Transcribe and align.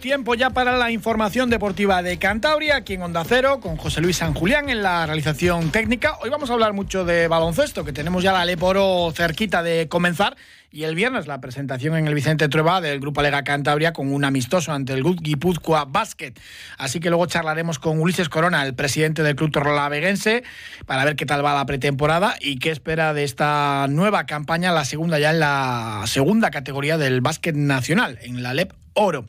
Tiempo 0.00 0.34
ya 0.34 0.48
para 0.48 0.78
la 0.78 0.90
información 0.90 1.50
deportiva 1.50 2.02
de 2.02 2.18
Cantabria, 2.18 2.76
aquí 2.76 2.94
en 2.94 3.02
Onda 3.02 3.22
Cero, 3.22 3.60
con 3.60 3.76
José 3.76 4.00
Luis 4.00 4.16
San 4.16 4.32
Julián 4.32 4.70
en 4.70 4.82
la 4.82 5.04
realización 5.04 5.70
técnica. 5.70 6.16
Hoy 6.22 6.30
vamos 6.30 6.48
a 6.48 6.54
hablar 6.54 6.72
mucho 6.72 7.04
de 7.04 7.28
baloncesto, 7.28 7.84
que 7.84 7.92
tenemos 7.92 8.22
ya 8.22 8.32
la 8.32 8.46
Leporo 8.46 9.12
cerquita 9.14 9.62
de 9.62 9.88
comenzar 9.88 10.38
y 10.72 10.84
el 10.84 10.94
viernes 10.94 11.26
la 11.26 11.42
presentación 11.42 11.96
en 11.96 12.06
el 12.06 12.14
Vicente 12.14 12.48
Trueba 12.48 12.80
del 12.80 12.98
Grupo 12.98 13.20
Lega 13.20 13.44
Cantabria 13.44 13.92
con 13.92 14.10
un 14.10 14.24
amistoso 14.24 14.72
ante 14.72 14.94
el 14.94 15.04
Guipúzcoa 15.04 15.84
Basket. 15.84 16.32
Así 16.78 16.98
que 16.98 17.10
luego 17.10 17.26
charlaremos 17.26 17.78
con 17.78 18.00
Ulises 18.00 18.30
Corona, 18.30 18.64
el 18.64 18.74
presidente 18.74 19.22
del 19.22 19.36
club 19.36 19.52
torlaveguense, 19.52 20.44
para 20.86 21.04
ver 21.04 21.14
qué 21.14 21.26
tal 21.26 21.44
va 21.44 21.54
la 21.54 21.66
pretemporada 21.66 22.36
y 22.40 22.58
qué 22.58 22.70
espera 22.70 23.12
de 23.12 23.24
esta 23.24 23.86
nueva 23.90 24.24
campaña, 24.24 24.72
la 24.72 24.86
segunda 24.86 25.18
ya 25.18 25.28
en 25.28 25.40
la 25.40 26.04
segunda 26.06 26.50
categoría 26.50 26.96
del 26.96 27.20
básquet 27.20 27.54
nacional, 27.54 28.18
en 28.22 28.42
la 28.42 28.54
LEP 28.54 28.79
oro. 29.00 29.24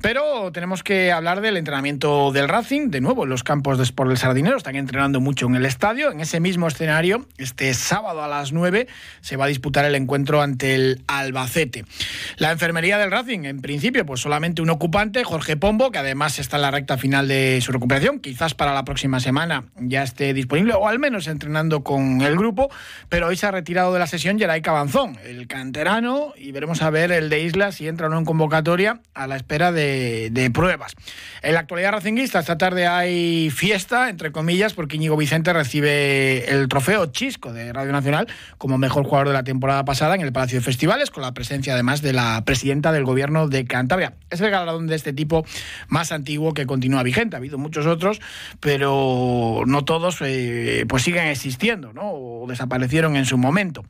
Pero 0.00 0.50
tenemos 0.52 0.82
que 0.82 1.12
hablar 1.12 1.42
del 1.42 1.56
entrenamiento 1.56 2.32
del 2.32 2.48
Racing, 2.48 2.88
de 2.88 3.00
nuevo 3.00 3.24
en 3.24 3.30
los 3.30 3.44
campos 3.44 3.76
de 3.76 3.84
Sport 3.84 4.08
del 4.08 4.18
Sardinero, 4.18 4.56
están 4.56 4.74
entrenando 4.74 5.20
mucho 5.20 5.46
en 5.46 5.54
el 5.54 5.66
estadio. 5.66 6.10
En 6.10 6.20
ese 6.20 6.40
mismo 6.40 6.66
escenario, 6.66 7.26
este 7.36 7.72
sábado 7.74 8.22
a 8.24 8.28
las 8.28 8.52
9 8.52 8.88
se 9.20 9.36
va 9.36 9.44
a 9.44 9.48
disputar 9.48 9.84
el 9.84 9.94
encuentro 9.94 10.40
ante 10.40 10.74
el 10.74 11.02
Albacete. 11.06 11.84
La 12.38 12.50
enfermería 12.50 12.98
del 12.98 13.10
Racing, 13.10 13.44
en 13.44 13.60
principio, 13.60 14.06
pues 14.06 14.20
solamente 14.20 14.62
un 14.62 14.70
ocupante, 14.70 15.22
Jorge 15.24 15.56
Pombo, 15.56 15.90
que 15.90 15.98
además 15.98 16.38
está 16.38 16.56
en 16.56 16.62
la 16.62 16.70
recta 16.70 16.96
final 16.96 17.28
de 17.28 17.60
su 17.60 17.70
recuperación, 17.70 18.18
quizás 18.18 18.54
para 18.54 18.74
la 18.74 18.84
próxima 18.84 19.20
semana 19.20 19.64
ya 19.76 20.02
esté 20.02 20.32
disponible 20.32 20.74
o 20.74 20.88
al 20.88 20.98
menos 20.98 21.28
entrenando 21.28 21.84
con 21.84 22.22
el 22.22 22.36
grupo, 22.36 22.70
pero 23.08 23.28
hoy 23.28 23.36
se 23.36 23.46
ha 23.46 23.50
retirado 23.50 23.92
de 23.92 23.98
la 23.98 24.06
sesión 24.06 24.38
Geray 24.38 24.62
Cabanzón, 24.62 25.18
el 25.24 25.46
canterano, 25.46 26.32
y 26.36 26.52
veremos 26.52 26.82
a 26.82 26.90
ver 26.90 27.12
el 27.12 27.28
de 27.28 27.42
Isla 27.42 27.72
si 27.72 27.86
entra 27.86 28.06
o 28.06 28.10
no 28.10 28.18
en 28.18 28.24
convocatoria 28.24 29.01
a 29.14 29.26
la 29.26 29.36
espera 29.36 29.72
de, 29.72 30.50
pruebas. 30.54 30.94
En 31.42 31.54
la 31.54 31.60
actualidad 31.60 31.92
racinguista, 31.92 32.40
esta 32.40 32.58
tarde 32.58 32.86
hay 32.86 33.50
fiesta, 33.50 34.08
entre 34.08 34.32
comillas, 34.32 34.72
porque 34.74 34.96
Íñigo 34.96 35.16
Vicente 35.16 35.52
recibe 35.52 36.50
el 36.50 36.68
trofeo 36.68 37.06
Chisco 37.06 37.52
de 37.52 37.72
Radio 37.72 37.92
Nacional 37.92 38.28
como 38.58 38.78
mejor 38.78 39.04
jugador 39.04 39.28
de 39.28 39.34
la 39.34 39.44
temporada 39.44 39.84
pasada 39.84 40.14
en 40.14 40.22
el 40.22 40.32
Palacio 40.32 40.58
de 40.58 40.64
Festivales, 40.64 41.10
con 41.10 41.22
la 41.22 41.34
presencia 41.34 41.74
además 41.74 42.02
de 42.02 42.12
la 42.12 42.42
presidenta 42.44 42.92
del 42.92 43.04
gobierno 43.04 43.48
de 43.48 43.64
Cantabria. 43.64 44.14
Es 44.30 44.40
el 44.40 44.50
galardón 44.50 44.86
de 44.86 44.96
este 44.96 45.12
tipo 45.12 45.44
más 45.88 46.12
antiguo 46.12 46.54
que 46.54 46.66
continúa 46.66 47.02
vigente. 47.02 47.36
Ha 47.36 47.38
habido 47.38 47.58
muchos 47.58 47.86
otros, 47.86 48.20
pero 48.60 49.62
no 49.66 49.84
todos 49.84 50.18
eh, 50.22 50.84
pues 50.88 51.02
siguen 51.02 51.26
existiendo, 51.26 51.92
¿no? 51.92 52.12
O 52.12 52.46
desaparecieron 52.48 53.16
en 53.16 53.26
su 53.26 53.38
momento. 53.38 53.84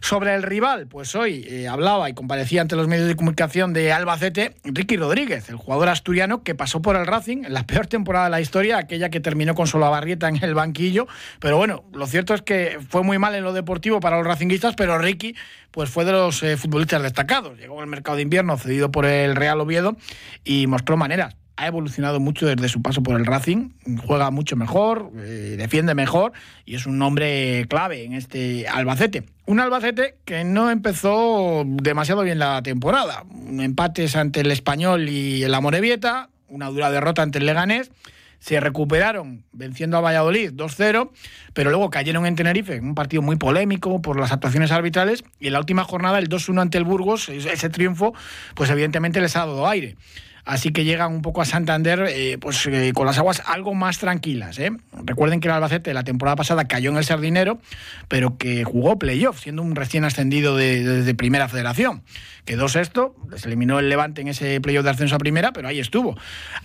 Sobre 0.00 0.34
el 0.34 0.42
rival, 0.42 0.86
pues 0.86 1.14
hoy 1.14 1.46
eh, 1.46 1.68
hablaba 1.68 2.08
y 2.08 2.14
comparecía 2.14 2.62
ante 2.62 2.74
los 2.74 2.88
medios 2.88 3.06
de 3.06 3.16
comunicación 3.16 3.72
de 3.74 3.92
Albacete 3.92 4.56
Ricky 4.64 4.96
Rodríguez, 4.96 5.50
el 5.50 5.56
jugador 5.56 5.90
asturiano 5.90 6.42
que 6.42 6.54
pasó 6.54 6.80
por 6.80 6.96
el 6.96 7.06
Racing 7.06 7.44
en 7.44 7.52
la 7.52 7.64
peor 7.66 7.86
temporada 7.86 8.24
de 8.24 8.30
la 8.30 8.40
historia, 8.40 8.78
aquella 8.78 9.10
que 9.10 9.20
terminó 9.20 9.54
con 9.54 9.66
Barrieta 9.70 10.28
en 10.28 10.42
el 10.42 10.54
banquillo. 10.54 11.06
Pero 11.38 11.58
bueno, 11.58 11.84
lo 11.92 12.06
cierto 12.06 12.34
es 12.34 12.42
que 12.42 12.78
fue 12.88 13.02
muy 13.02 13.18
mal 13.18 13.34
en 13.34 13.44
lo 13.44 13.52
deportivo 13.52 14.00
para 14.00 14.16
los 14.16 14.26
racinguistas, 14.26 14.74
pero 14.74 14.98
Ricky 14.98 15.36
pues 15.70 15.90
fue 15.90 16.04
de 16.04 16.12
los 16.12 16.42
eh, 16.42 16.56
futbolistas 16.56 17.02
destacados. 17.02 17.58
Llegó 17.58 17.80
al 17.80 17.86
mercado 17.86 18.16
de 18.16 18.22
invierno 18.22 18.56
cedido 18.56 18.90
por 18.90 19.04
el 19.04 19.36
Real 19.36 19.60
Oviedo 19.60 19.96
y 20.44 20.66
mostró 20.66 20.96
maneras 20.96 21.39
ha 21.60 21.66
evolucionado 21.66 22.20
mucho 22.20 22.46
desde 22.46 22.70
su 22.70 22.80
paso 22.80 23.02
por 23.02 23.20
el 23.20 23.26
Racing, 23.26 23.68
juega 24.06 24.30
mucho 24.30 24.56
mejor, 24.56 25.10
eh, 25.18 25.56
defiende 25.58 25.94
mejor 25.94 26.32
y 26.64 26.74
es 26.74 26.86
un 26.86 26.96
nombre 26.96 27.66
clave 27.68 28.04
en 28.04 28.14
este 28.14 28.66
Albacete. 28.66 29.24
Un 29.44 29.60
Albacete 29.60 30.16
que 30.24 30.42
no 30.42 30.70
empezó 30.70 31.64
demasiado 31.66 32.22
bien 32.22 32.38
la 32.38 32.62
temporada. 32.62 33.24
Empates 33.58 34.16
ante 34.16 34.40
el 34.40 34.50
Español 34.52 35.10
y 35.10 35.42
el 35.42 35.54
Amorebieta, 35.54 36.30
una 36.48 36.70
dura 36.70 36.90
derrota 36.90 37.20
ante 37.20 37.38
el 37.38 37.46
Leganés. 37.46 37.90
Se 38.38 38.58
recuperaron 38.58 39.44
venciendo 39.52 39.98
a 39.98 40.00
Valladolid 40.00 40.52
2-0, 40.52 41.10
pero 41.52 41.68
luego 41.68 41.90
cayeron 41.90 42.24
en 42.24 42.36
Tenerife, 42.36 42.80
un 42.80 42.94
partido 42.94 43.20
muy 43.20 43.36
polémico 43.36 44.00
por 44.00 44.18
las 44.18 44.32
actuaciones 44.32 44.70
arbitrales. 44.70 45.24
Y 45.38 45.48
en 45.48 45.52
la 45.52 45.58
última 45.58 45.84
jornada, 45.84 46.18
el 46.18 46.30
2-1 46.30 46.62
ante 46.62 46.78
el 46.78 46.84
Burgos, 46.84 47.28
ese 47.28 47.68
triunfo, 47.68 48.14
pues 48.54 48.70
evidentemente 48.70 49.20
les 49.20 49.36
ha 49.36 49.40
dado 49.40 49.68
aire 49.68 49.96
así 50.44 50.70
que 50.70 50.84
llegan 50.84 51.12
un 51.12 51.22
poco 51.22 51.42
a 51.42 51.44
Santander 51.44 52.06
eh, 52.08 52.38
pues, 52.38 52.66
eh, 52.66 52.92
con 52.94 53.06
las 53.06 53.18
aguas 53.18 53.42
algo 53.46 53.74
más 53.74 53.98
tranquilas. 53.98 54.58
¿eh? 54.58 54.72
Recuerden 55.04 55.40
que 55.40 55.48
el 55.48 55.54
Albacete 55.54 55.94
la 55.94 56.04
temporada 56.04 56.36
pasada 56.36 56.66
cayó 56.66 56.90
en 56.90 56.96
el 56.96 57.04
Sardinero, 57.04 57.60
pero 58.08 58.36
que 58.36 58.64
jugó 58.64 58.98
playoff, 58.98 59.40
siendo 59.40 59.62
un 59.62 59.76
recién 59.76 60.04
ascendido 60.04 60.56
de, 60.56 61.14
Primera 61.16 61.48
Federación. 61.48 62.02
Quedó 62.44 62.68
sexto, 62.68 63.14
se 63.36 63.48
eliminó 63.48 63.78
el 63.78 63.88
Levante 63.88 64.22
en 64.22 64.28
ese 64.28 64.60
playoff 64.60 64.84
de 64.84 64.90
ascenso 64.90 65.16
a 65.16 65.18
Primera, 65.18 65.52
pero 65.52 65.68
ahí 65.68 65.78
estuvo. 65.78 66.16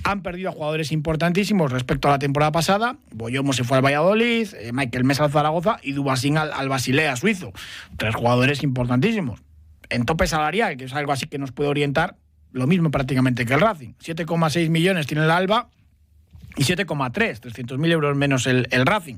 Han 0.04 0.22
perdido 0.22 0.50
a 0.50 0.54
jugadores 0.54 0.92
importantísimos 0.92 1.72
respecto 1.72 2.08
a 2.08 2.12
la 2.12 2.20
temporada 2.20 2.52
pasada. 2.52 2.98
Boyomo 3.12 3.54
se 3.54 3.64
fue 3.64 3.78
al 3.78 3.86
Valladolid, 3.86 4.48
Michael 4.72 5.04
Mesa 5.04 5.26
al 5.26 5.32
Zaragoza 5.32 5.80
y 5.84 5.92
Dubasín 5.92 6.38
al, 6.38 6.54
al 6.54 6.70
Basilea 6.70 7.16
suizo. 7.16 7.52
Tres 7.98 8.16
jugadores 8.16 8.64
importantísimos. 8.64 9.42
En 9.90 10.06
tope 10.06 10.28
salarial, 10.28 10.78
que 10.78 10.86
es 10.86 10.94
algo 10.94 11.12
así 11.12 11.28
que 11.28 11.38
nos 11.38 11.52
puede 11.52 11.70
orientar, 11.70 12.16
lo 12.56 12.68
mismo 12.68 12.90
prácticamente 12.90 13.46
que 13.46 13.54
el 13.54 13.60
Racing. 13.60 13.94
7,6 14.02 14.70
millones 14.70 15.08
tiene 15.08 15.26
el 15.26 15.32
Alba 15.32 15.68
y 16.56 16.64
7,3, 16.64 17.42
300.000 17.42 17.92
euros 17.92 18.16
menos 18.16 18.48
el, 18.48 18.66
Racing. 18.72 19.18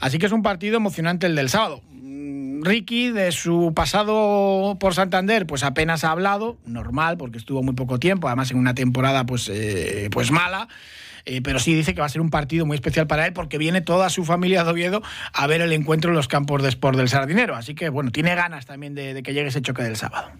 Así 0.00 0.18
que 0.18 0.26
es 0.26 0.32
un 0.32 0.42
partido 0.42 0.76
emocionante 0.76 1.26
el 1.26 1.36
del 1.36 1.48
sábado. 1.48 1.80
Mm, 1.92 2.64
Ricky, 2.64 3.10
de 3.12 3.30
su 3.30 3.72
pasado 3.72 4.76
por 4.80 4.94
Santander, 4.94 5.46
pues 5.46 5.62
apenas 5.62 6.02
ha 6.02 6.10
hablado, 6.10 6.58
normal, 6.66 7.16
porque 7.16 7.38
estuvo 7.38 7.62
muy 7.62 7.74
poco 7.74 8.00
tiempo, 8.00 8.26
además 8.26 8.50
en 8.50 8.58
una 8.58 8.74
temporada 8.74 9.24
pues, 9.24 9.48
eh, 9.48 10.08
pues 10.10 10.32
mala. 10.32 10.66
Eh, 11.24 11.42
pero 11.42 11.60
sí 11.60 11.72
dice 11.72 11.94
que 11.94 12.00
va 12.00 12.06
a 12.06 12.08
ser 12.10 12.20
un 12.20 12.30
partido 12.30 12.66
muy 12.66 12.76
especial 12.76 13.06
para 13.06 13.26
él 13.26 13.32
porque 13.32 13.58
viene 13.58 13.80
toda 13.80 14.10
su 14.10 14.24
familia 14.24 14.62
de 14.62 14.70
Oviedo 14.70 15.02
a 15.32 15.46
ver 15.48 15.60
el 15.60 15.72
encuentro 15.72 16.10
en 16.10 16.16
los 16.16 16.28
campos 16.28 16.62
de 16.62 16.68
Sport 16.68 16.96
del 16.98 17.08
Sardinero. 17.08 17.54
Así 17.54 17.76
que, 17.76 17.90
bueno, 17.90 18.10
tiene 18.10 18.34
ganas 18.34 18.66
también 18.66 18.94
de, 18.94 19.14
de 19.14 19.22
que 19.22 19.34
llegue 19.34 19.48
ese 19.48 19.62
choque 19.62 19.82
del 19.82 19.96
sábado. 19.96 20.30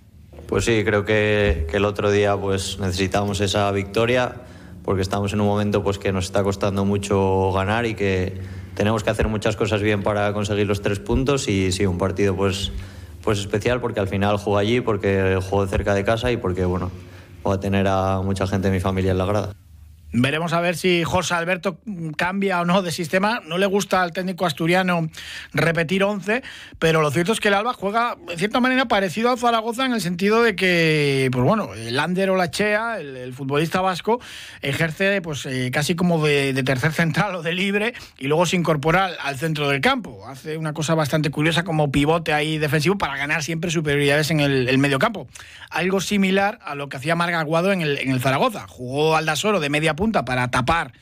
Pues 0.46 0.64
sí, 0.64 0.84
creo 0.84 1.04
que, 1.04 1.66
el 1.72 1.84
otro 1.84 2.10
día 2.10 2.36
pues 2.36 2.78
necesitamos 2.78 3.40
esa 3.40 3.70
victoria 3.72 4.42
porque 4.84 5.02
estamos 5.02 5.32
en 5.32 5.40
un 5.40 5.46
momento 5.48 5.82
pues 5.82 5.98
que 5.98 6.12
nos 6.12 6.26
está 6.26 6.44
costando 6.44 6.84
mucho 6.84 7.50
ganar 7.52 7.84
y 7.86 7.94
que 7.94 8.40
tenemos 8.76 9.02
que 9.02 9.10
hacer 9.10 9.26
muchas 9.26 9.56
cosas 9.56 9.82
bien 9.82 10.04
para 10.04 10.32
conseguir 10.32 10.68
los 10.68 10.82
tres 10.82 11.00
puntos 11.00 11.48
y 11.48 11.72
sí, 11.72 11.84
un 11.84 11.98
partido 11.98 12.36
pues, 12.36 12.70
pues 13.22 13.40
especial 13.40 13.80
porque 13.80 13.98
al 13.98 14.06
final 14.06 14.36
juego 14.36 14.58
allí, 14.58 14.80
porque 14.80 15.40
juego 15.42 15.66
cerca 15.66 15.94
de 15.94 16.04
casa 16.04 16.30
y 16.30 16.36
porque 16.36 16.64
bueno, 16.64 16.92
voy 17.42 17.56
a 17.56 17.60
tener 17.60 17.88
a 17.88 18.20
mucha 18.22 18.46
gente 18.46 18.68
de 18.68 18.74
mi 18.74 18.80
familia 18.80 19.10
en 19.10 19.18
la 19.18 19.26
grada. 19.26 19.65
Veremos 20.12 20.52
a 20.52 20.60
ver 20.60 20.76
si 20.76 21.02
José 21.02 21.34
Alberto 21.34 21.78
cambia 22.16 22.60
o 22.60 22.64
no 22.64 22.80
de 22.80 22.92
sistema. 22.92 23.42
No 23.44 23.58
le 23.58 23.66
gusta 23.66 24.02
al 24.02 24.12
técnico 24.12 24.46
asturiano 24.46 25.10
repetir 25.52 26.04
11, 26.04 26.42
pero 26.78 27.02
lo 27.02 27.10
cierto 27.10 27.32
es 27.32 27.40
que 27.40 27.48
el 27.48 27.54
Alba 27.54 27.74
juega 27.74 28.16
de 28.26 28.36
cierta 28.36 28.60
manera 28.60 28.86
parecido 28.86 29.30
al 29.30 29.38
Zaragoza 29.38 29.84
en 29.84 29.92
el 29.92 30.00
sentido 30.00 30.42
de 30.42 30.54
que, 30.54 31.28
pues 31.32 31.44
bueno, 31.44 31.74
el 31.74 31.98
Ander 31.98 32.30
o 32.30 32.36
la 32.36 32.50
Chea, 32.50 32.98
el, 32.98 33.34
futbolista 33.34 33.80
vasco, 33.80 34.20
ejerce 34.62 35.20
pues 35.20 35.44
eh, 35.44 35.70
casi 35.72 35.96
como 35.96 36.24
de, 36.24 36.54
tercer 36.62 36.92
central 36.92 37.34
o 37.34 37.42
de 37.42 37.52
libre 37.52 37.92
y 38.18 38.28
luego 38.28 38.46
se 38.46 38.56
incorpora 38.56 39.10
al, 39.20 39.36
centro 39.36 39.68
del 39.68 39.80
campo. 39.80 40.26
Hace 40.28 40.56
una 40.56 40.72
cosa 40.72 40.94
bastante 40.94 41.30
curiosa 41.30 41.64
como 41.64 41.90
pivote 41.90 42.32
ahí 42.32 42.58
defensivo 42.58 42.96
para 42.96 43.16
ganar 43.16 43.42
siempre 43.42 43.70
superioridades 43.70 44.30
en 44.30 44.40
el, 44.40 44.78
medio 44.78 44.98
campo. 44.98 45.26
Algo 45.68 46.00
similar 46.00 46.58
a 46.62 46.74
lo 46.74 46.88
que 46.88 46.96
hacía 46.96 47.16
Marga 47.16 47.40
Aguado 47.40 47.72
en 47.72 47.82
el, 47.82 47.98
en 47.98 48.12
el 48.12 48.20
Zaragoza. 48.20 48.66
Jugó 48.68 49.16
Aldasoro 49.16 49.60
de 49.60 49.68
media 49.68 49.94
punta 49.94 50.05
para 50.24 50.50
tapar 50.50 50.92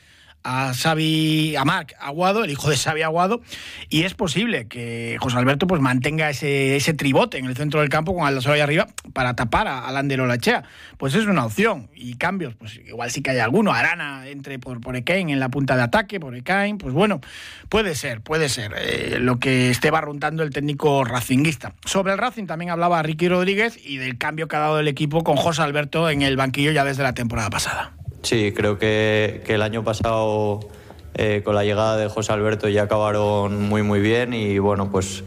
a 0.45 0.73
Xavi, 0.73 1.55
a 1.55 1.65
Marc 1.65 1.95
Aguado, 1.99 2.43
el 2.43 2.51
hijo 2.51 2.69
de 2.69 2.77
Xavi 2.77 3.01
Aguado, 3.01 3.41
y 3.89 4.03
es 4.03 4.13
posible 4.13 4.67
que 4.67 5.17
José 5.19 5.37
Alberto 5.37 5.65
pues 5.65 5.81
mantenga 5.81 6.29
ese, 6.29 6.75
ese 6.75 6.93
tribote 6.93 7.39
en 7.39 7.45
el 7.45 7.57
centro 7.57 7.79
del 7.79 7.89
campo 7.89 8.13
con 8.13 8.27
Aldasoro 8.27 8.53
ahí 8.53 8.61
arriba 8.61 8.87
para 9.11 9.35
tapar 9.35 9.67
a, 9.67 9.91
Lander 9.91 10.19
Lachea. 10.19 10.63
Pues 10.97 11.15
es 11.15 11.25
una 11.25 11.45
opción. 11.45 11.89
Y 11.95 12.15
cambios, 12.15 12.53
pues 12.53 12.79
igual 12.85 13.09
sí 13.09 13.23
que 13.23 13.31
hay 13.31 13.39
alguno. 13.39 13.73
Arana 13.73 14.27
entre 14.27 14.59
por, 14.59 14.79
por 14.81 14.95
en 14.95 15.39
la 15.39 15.49
punta 15.49 15.75
de 15.75 15.81
ataque, 15.81 16.19
por 16.19 16.35
Ekain, 16.35 16.77
pues 16.77 16.93
bueno, 16.93 17.21
puede 17.69 17.95
ser, 17.95 18.21
puede 18.21 18.47
ser 18.47 18.73
eh, 18.77 19.17
lo 19.19 19.39
que 19.39 19.71
esté 19.71 19.89
barruntando 19.89 20.43
el 20.43 20.51
técnico 20.51 21.03
racinguista. 21.03 21.73
Sobre 21.85 22.13
el 22.13 22.19
Racing 22.19 22.45
también 22.45 22.69
hablaba 22.69 23.01
Ricky 23.01 23.27
Rodríguez 23.27 23.77
y 23.83 23.97
del 23.97 24.17
cambio 24.17 24.47
que 24.47 24.55
ha 24.55 24.59
dado 24.59 24.79
el 24.79 24.87
equipo 24.87 25.23
con 25.23 25.37
José 25.37 25.63
Alberto 25.63 26.09
en 26.09 26.21
el 26.21 26.37
banquillo 26.37 26.71
ya 26.71 26.83
desde 26.83 27.01
la 27.01 27.13
temporada 27.13 27.49
pasada. 27.49 27.93
Sí, 28.25 28.53
creo 28.53 28.79
que, 28.79 29.43
el 29.45 29.61
año 29.61 29.83
pasado 29.83 30.59
eh, 31.13 31.43
con 31.45 31.53
la 31.53 31.63
llegada 31.63 31.95
de 31.95 32.09
José 32.09 32.33
Alberto 32.33 32.67
ya 32.67 32.81
acabaron 32.81 33.69
muy 33.69 33.83
muy 33.83 33.99
bien 33.99 34.33
y 34.33 34.57
bueno, 34.57 34.89
pues 34.89 35.23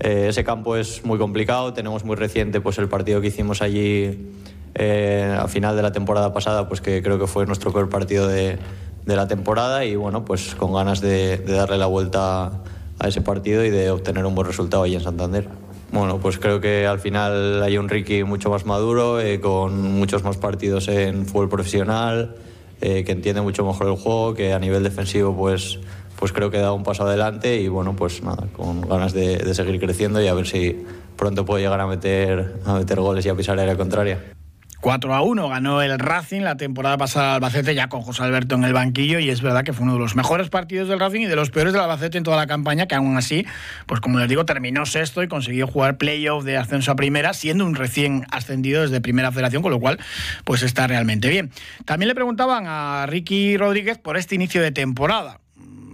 eh, 0.00 0.26
ese 0.28 0.42
campo 0.42 0.74
es 0.74 1.04
muy 1.04 1.16
complicado, 1.16 1.72
tenemos 1.74 2.04
muy 2.04 2.16
reciente 2.16 2.60
pues 2.60 2.76
el 2.78 2.88
partido 2.88 3.20
que 3.20 3.28
hicimos 3.28 3.62
allí 3.62 4.32
eh, 4.74 5.32
a 5.38 5.46
final 5.46 5.76
de 5.76 5.82
la 5.82 5.92
temporada 5.92 6.32
pasada, 6.32 6.66
pues 6.66 6.80
que 6.80 7.04
creo 7.04 7.20
que 7.20 7.28
fue 7.28 7.46
nuestro 7.46 7.72
peor 7.72 7.88
partido 7.88 8.26
de, 8.26 8.58
la 9.06 9.28
temporada 9.28 9.84
y 9.84 9.94
bueno, 9.94 10.24
pues 10.24 10.56
con 10.56 10.72
ganas 10.72 11.00
de, 11.00 11.36
darle 11.38 11.78
la 11.78 11.86
vuelta 11.86 12.62
a 12.98 13.08
ese 13.08 13.20
partido 13.20 13.64
y 13.64 13.70
de 13.70 13.92
obtener 13.92 14.26
un 14.26 14.34
buen 14.34 14.48
resultado 14.48 14.82
ahí 14.82 14.96
en 14.96 15.02
Santander. 15.02 15.46
Bueno, 15.92 16.18
pues 16.18 16.38
creo 16.38 16.60
que 16.60 16.86
al 16.86 17.00
final 17.00 17.62
hay 17.64 17.76
un 17.76 17.88
Ricky 17.88 18.22
mucho 18.22 18.48
más 18.48 18.64
maduro, 18.64 19.20
eh, 19.20 19.40
con 19.40 19.98
muchos 19.98 20.22
más 20.22 20.36
partidos 20.36 20.86
en 20.86 21.26
fútbol 21.26 21.48
profesional, 21.48 22.36
eh, 22.80 23.02
que 23.02 23.10
entiende 23.10 23.40
mucho 23.40 23.64
mejor 23.64 23.88
el 23.88 23.96
juego, 23.96 24.34
que 24.34 24.52
a 24.52 24.60
nivel 24.60 24.84
defensivo 24.84 25.36
pues, 25.36 25.80
pues 26.16 26.32
creo 26.32 26.48
que 26.50 26.58
da 26.58 26.72
un 26.72 26.84
paso 26.84 27.02
adelante 27.02 27.60
y 27.60 27.66
bueno, 27.66 27.96
pues 27.96 28.22
nada, 28.22 28.46
con 28.56 28.82
ganas 28.82 29.12
de, 29.12 29.52
seguir 29.52 29.80
creciendo 29.80 30.22
y 30.22 30.28
a 30.28 30.34
ver 30.34 30.46
si 30.46 30.84
pronto 31.16 31.44
puedo 31.44 31.58
llegar 31.58 31.80
a 31.80 31.88
meter, 31.88 32.60
a 32.64 32.74
meter 32.74 33.00
goles 33.00 33.26
y 33.26 33.28
a 33.28 33.34
pisar 33.34 33.58
área 33.58 33.76
contraria. 33.76 34.39
4 34.80 35.14
a 35.14 35.20
1 35.20 35.48
ganó 35.50 35.82
el 35.82 35.98
Racing 35.98 36.40
la 36.40 36.56
temporada 36.56 36.96
pasada 36.96 37.34
Albacete 37.34 37.74
ya 37.74 37.88
con 37.88 38.00
José 38.00 38.22
Alberto 38.22 38.54
en 38.54 38.64
el 38.64 38.72
banquillo 38.72 39.18
y 39.18 39.28
es 39.28 39.42
verdad 39.42 39.62
que 39.62 39.74
fue 39.74 39.84
uno 39.84 39.94
de 39.94 39.98
los 39.98 40.16
mejores 40.16 40.48
partidos 40.48 40.88
del 40.88 40.98
Racing 40.98 41.20
y 41.20 41.26
de 41.26 41.36
los 41.36 41.50
peores 41.50 41.74
del 41.74 41.82
Albacete 41.82 42.16
en 42.16 42.24
toda 42.24 42.38
la 42.38 42.46
campaña 42.46 42.86
que 42.86 42.94
aún 42.94 43.16
así, 43.18 43.46
pues 43.84 44.00
como 44.00 44.18
les 44.18 44.28
digo, 44.28 44.46
terminó 44.46 44.86
sexto 44.86 45.22
y 45.22 45.28
consiguió 45.28 45.66
jugar 45.66 45.98
playoff 45.98 46.44
de 46.44 46.56
ascenso 46.56 46.92
a 46.92 46.96
primera 46.96 47.34
siendo 47.34 47.66
un 47.66 47.74
recién 47.74 48.26
ascendido 48.30 48.80
desde 48.80 49.02
primera 49.02 49.30
federación, 49.32 49.62
con 49.62 49.70
lo 49.70 49.80
cual 49.80 49.98
pues 50.44 50.62
está 50.62 50.86
realmente 50.86 51.28
bien. 51.28 51.50
También 51.84 52.08
le 52.08 52.14
preguntaban 52.14 52.64
a 52.66 53.04
Ricky 53.06 53.58
Rodríguez 53.58 53.98
por 53.98 54.16
este 54.16 54.34
inicio 54.34 54.62
de 54.62 54.72
temporada 54.72 55.40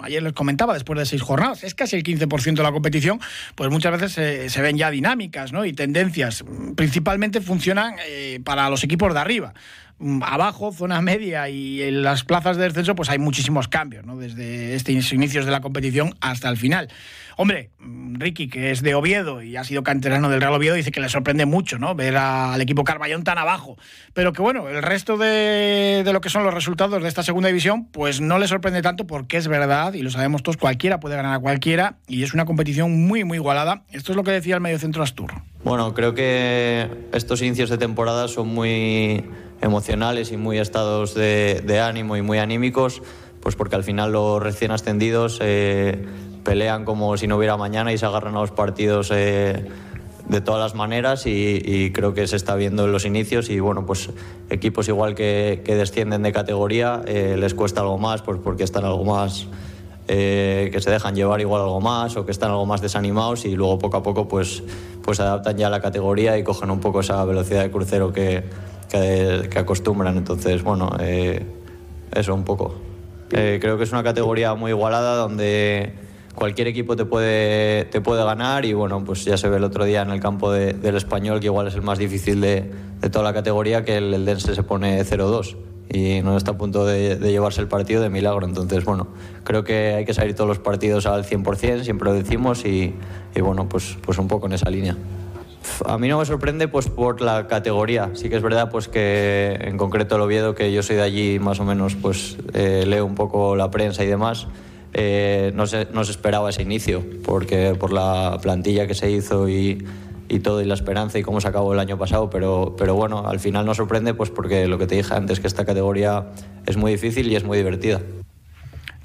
ayer 0.03 0.23
les 0.23 0.33
comentaba, 0.33 0.75
después 0.75 0.99
de 0.99 1.07
seis 1.07 1.23
jornadas, 1.23 1.65
es 1.65 1.75
casi 1.75 1.97
el 1.97 2.03
15% 2.03 2.55
de 2.55 2.63
la 2.63 2.73
competición, 2.73 3.21
pues 3.55 3.71
muchas 3.71 4.01
veces 4.01 4.53
se, 4.53 4.63
ven 4.63 4.77
ya 4.77 4.91
dinámicas 4.91 5.53
¿no? 5.53 5.65
y 5.65 5.73
tendencias. 5.73 6.45
Principalmente 6.75 7.41
funcionan 7.41 7.97
eh, 8.07 8.41
para 8.45 8.69
los 8.71 8.85
equipos 8.85 9.13
de 9.13 9.21
arriba. 9.21 9.55
Abajo, 10.23 10.73
zona 10.73 11.01
media 11.01 11.49
y 11.49 11.83
en 11.83 12.03
las 12.03 12.23
plazas 12.23 12.57
de 12.57 12.65
descenso, 12.65 12.95
pues 12.95 13.09
hay 13.09 13.19
muchísimos 13.19 13.67
cambios, 13.67 14.05
¿no? 14.05 14.17
Desde 14.17 14.75
estos 14.75 15.13
inicios 15.13 15.47
de 15.47 15.51
la 15.51 15.61
competición 15.61 16.15
hasta 16.21 16.49
el 16.51 16.59
final. 16.59 16.89
Hombre, 17.39 17.71
Ricky, 17.79 18.49
que 18.49 18.71
es 18.71 18.83
de 18.83 18.95
Oviedo 18.95 19.43
y 19.43 19.57
ha 19.57 19.65
sido 19.65 19.83
canterano 19.83 20.31
del 20.31 20.41
Real 20.41 20.55
Oviedo, 20.55 20.75
dice 20.75 20.91
que 20.91 21.01
le 21.01 21.09
sorprende 21.09 21.45
mucho, 21.45 21.79
¿no? 21.79 21.95
Ver 21.95 22.17
al 22.17 22.61
equipo 22.61 22.85
Carballón 22.85 23.25
tan 23.25 23.39
abajo. 23.39 23.77
Pero 24.15 24.33
que 24.33 24.41
bueno, 24.41 24.69
el 24.69 24.83
resto 24.83 25.17
de, 25.17 26.03
de 26.05 26.13
lo 26.13 26.21
que 26.21 26.31
son 26.31 26.45
los 26.45 26.55
resultados 26.55 27.03
de 27.03 27.09
esta 27.09 27.23
segunda 27.23 27.49
división, 27.49 27.87
pues 27.87 28.21
no 28.21 28.39
le 28.39 28.49
sorprende 28.49 28.83
tanto 28.83 29.07
porque 29.07 29.37
es 29.37 29.49
verdad, 29.49 29.95
y 29.95 30.03
lo 30.03 30.11
sabemos 30.11 30.43
todos, 30.43 30.57
cualquiera 30.57 31.01
puede 31.01 31.17
ganar 31.17 31.35
a 31.35 31.39
cualquiera 31.39 31.97
y 32.07 32.23
es 32.23 32.33
una 32.33 32.45
competición 32.45 33.07
muy, 33.07 33.25
muy 33.25 33.37
igualada. 33.37 33.83
Esto 33.93 34.13
es 34.13 34.17
lo 34.17 34.25
que 34.25 34.31
decía 34.31 34.55
el 34.55 34.61
mediocentro 34.61 35.03
Astur. 35.03 35.33
Bueno, 35.63 35.95
creo 35.95 36.15
que 36.15 36.89
estos 37.13 37.43
inicios 37.43 37.69
de 37.71 37.77
temporada 37.77 38.29
son 38.29 38.49
muy 38.49 39.25
emocionales 39.61 40.33
y 40.33 40.37
muy 40.37 40.59
estados 40.59 41.15
de, 41.15 41.81
ánimo 41.83 42.17
y 42.17 42.23
muy 42.23 42.39
anímicos, 42.39 43.03
pues 43.41 43.57
porque 43.57 43.77
al 43.77 43.85
final 43.85 44.13
los 44.13 44.43
recién 44.43 44.71
ascendidos 44.71 45.39
eh, 45.43 46.05
pelean 46.45 46.85
como 46.85 47.17
si 47.17 47.27
no 47.27 47.37
hubiera 47.37 47.57
mañana 47.57 47.93
y 47.93 47.99
se 47.99 48.07
agarran 48.07 48.37
a 48.37 48.41
los 48.41 48.53
partidos 48.53 49.11
eh, 49.13 49.67
de 50.29 50.41
todas 50.41 50.61
las 50.61 50.75
maneras 50.75 51.27
y, 51.27 51.93
creo 51.93 52.15
que 52.15 52.27
se 52.27 52.37
está 52.37 52.55
viendo 52.57 52.85
en 52.85 52.93
los 52.93 53.05
inicios 53.05 53.49
y 53.49 53.61
bueno, 53.61 53.87
pues 53.87 54.11
equipos 54.51 54.89
igual 54.89 55.15
que, 55.15 55.63
que 55.65 55.75
descienden 55.77 56.23
de 56.23 56.33
categoría 56.33 57.03
eh, 57.07 57.37
les 57.39 57.55
cuesta 57.55 57.81
algo 57.81 57.99
más 57.99 58.23
pues 58.23 58.39
porque 58.43 58.65
están 58.65 58.85
algo 58.85 59.05
más... 59.05 59.47
Eh, 60.09 60.69
que 60.73 60.81
se 60.81 60.89
dejan 60.89 61.17
llevar 61.17 61.41
igual 61.41 61.63
algo 61.63 61.81
más 61.81 62.17
o 62.17 62.25
que 62.25 62.31
están 62.31 62.53
algo 62.53 62.65
más 62.65 62.81
desanimados 62.81 63.45
y 63.45 63.57
luego 63.57 63.77
poco 63.81 63.97
a 63.97 64.05
poco 64.05 64.29
pues, 64.29 64.63
pues 65.03 65.19
adaptan 65.19 65.57
ya 65.57 65.69
la 65.69 65.81
categoría 65.81 66.39
y 66.39 66.45
cogen 66.45 66.71
un 66.71 66.79
poco 66.79 67.01
esa 67.01 67.25
velocidad 67.25 67.63
de 67.63 67.73
crucero 67.73 68.13
que, 68.13 68.45
que, 68.91 69.49
que 69.51 69.59
acostumbran. 69.59 70.17
Entonces, 70.17 70.63
bueno, 70.63 70.97
eh, 71.01 71.45
eso 72.15 72.35
un 72.35 72.45
poco. 72.45 72.75
Eh, 73.31 73.59
creo 73.61 73.77
que 73.77 73.85
es 73.85 73.93
una 73.93 74.03
categoría 74.03 74.55
muy 74.55 74.71
igualada 74.71 75.17
donde 75.17 75.93
cualquier 76.35 76.69
equipo 76.69 76.95
te 76.95 77.05
puede, 77.05 77.87
te 77.87 78.01
puede 78.01 78.25
ganar 78.25 78.65
y 78.65 78.73
bueno, 78.73 79.03
pues 79.05 79.25
ya 79.25 79.37
se 79.37 79.49
ve 79.49 79.57
el 79.57 79.65
otro 79.65 79.85
día 79.85 80.03
en 80.03 80.11
el 80.11 80.21
campo 80.21 80.53
de, 80.53 80.75
del 80.75 80.97
español 80.97 81.41
que 81.41 81.47
igual 81.47 81.67
es 81.67 81.75
el 81.75 81.83
más 81.83 81.99
difícil 81.99 82.41
de, 82.41 82.71
de 83.01 83.11
toda 83.11 83.25
la 83.25 83.33
categoría 83.33 83.85
que 83.85 83.97
el, 83.97 84.15
el 84.15 84.25
Dense 84.25 84.55
se 84.55 84.63
pone 84.63 85.03
0-2 85.03 85.57
y 85.93 86.21
no 86.23 86.37
está 86.37 86.53
a 86.53 86.59
punto 86.59 86.85
de, 86.85 87.17
de, 87.17 87.31
llevarse 87.31 87.61
el 87.61 87.69
partido 87.69 88.03
de 88.03 88.11
milagro. 88.11 88.47
Entonces, 88.47 88.85
bueno, 88.85 89.09
creo 89.45 89.65
que 89.65 89.95
hay 89.95 90.05
que 90.05 90.15
salir 90.15 90.35
todos 90.35 90.49
los 90.49 90.59
partidos 90.59 91.07
al 91.07 91.25
100%, 91.25 91.83
siempre 91.83 92.09
lo 92.09 92.15
decimos 92.15 92.65
y, 92.65 92.95
y 93.35 93.41
bueno, 93.41 93.69
pues, 93.69 93.97
pues 94.03 94.19
un 94.19 94.29
poco 94.29 94.47
en 94.47 94.53
esa 94.53 94.69
línea. 94.71 94.97
A 95.85 95.99
mí 95.99 96.09
no 96.09 96.19
me 96.19 96.25
sorprende 96.25 96.69
pues 96.69 96.89
por 96.89 97.21
la 97.21 97.47
categoría. 97.47 98.11
Sí 98.15 98.29
que 98.29 98.37
es 98.37 98.43
verdad 98.43 98.71
pues 98.71 98.89
que 98.89 99.59
en 99.61 99.77
concreto 99.77 100.17
el 100.17 100.23
Oviedo, 100.23 100.55
que 100.55 100.73
yo 100.73 100.83
soy 100.83 100.97
de 100.97 101.03
allí 101.03 101.39
más 101.39 101.61
o 101.61 101.65
menos, 101.65 101.95
pues 101.95 102.37
eh, 102.55 102.85
leo 102.87 103.05
un 103.05 103.15
poco 103.15 103.57
la 103.57 103.71
prensa 103.71 104.05
y 104.05 104.07
demás. 104.07 104.47
Eh, 104.95 105.53
no, 105.55 105.67
se, 105.67 105.89
no 105.93 106.05
se 106.05 106.13
esperaba 106.13 106.51
ese 106.51 106.63
inicio, 106.63 107.05
porque 107.25 107.75
por 107.79 107.93
la 107.93 108.39
plantilla 108.41 108.87
que 108.87 108.95
se 108.95 109.11
hizo 109.11 109.49
y, 109.49 109.87
y 110.29 110.39
todo 110.41 110.63
y 110.63 110.65
la 110.65 110.75
esperanza 110.75 111.19
y 111.19 111.23
cómo 111.23 111.41
se 111.41 111.49
acabó 111.49 111.73
el 111.73 111.81
año 111.81 111.99
pasado, 111.99 112.31
pero, 112.31 112.75
pero 112.79 112.95
bueno, 112.95 113.27
al 113.27 113.41
final 113.41 113.67
nos 113.67 113.77
sorprende 113.77 114.15
pues 114.15 114.31
porque 114.31 114.67
lo 114.67 114.79
que 114.79 114.87
te 114.87 114.97
dije 114.97 115.15
antes, 115.15 115.41
que 115.41 115.47
esta 115.47 115.65
categoría 115.65 116.29
es 116.67 116.77
muy 116.77 116.93
difícil 116.93 117.31
y 117.31 117.37
es 117.37 117.45
muy 117.45 117.59
divertida. 117.59 118.01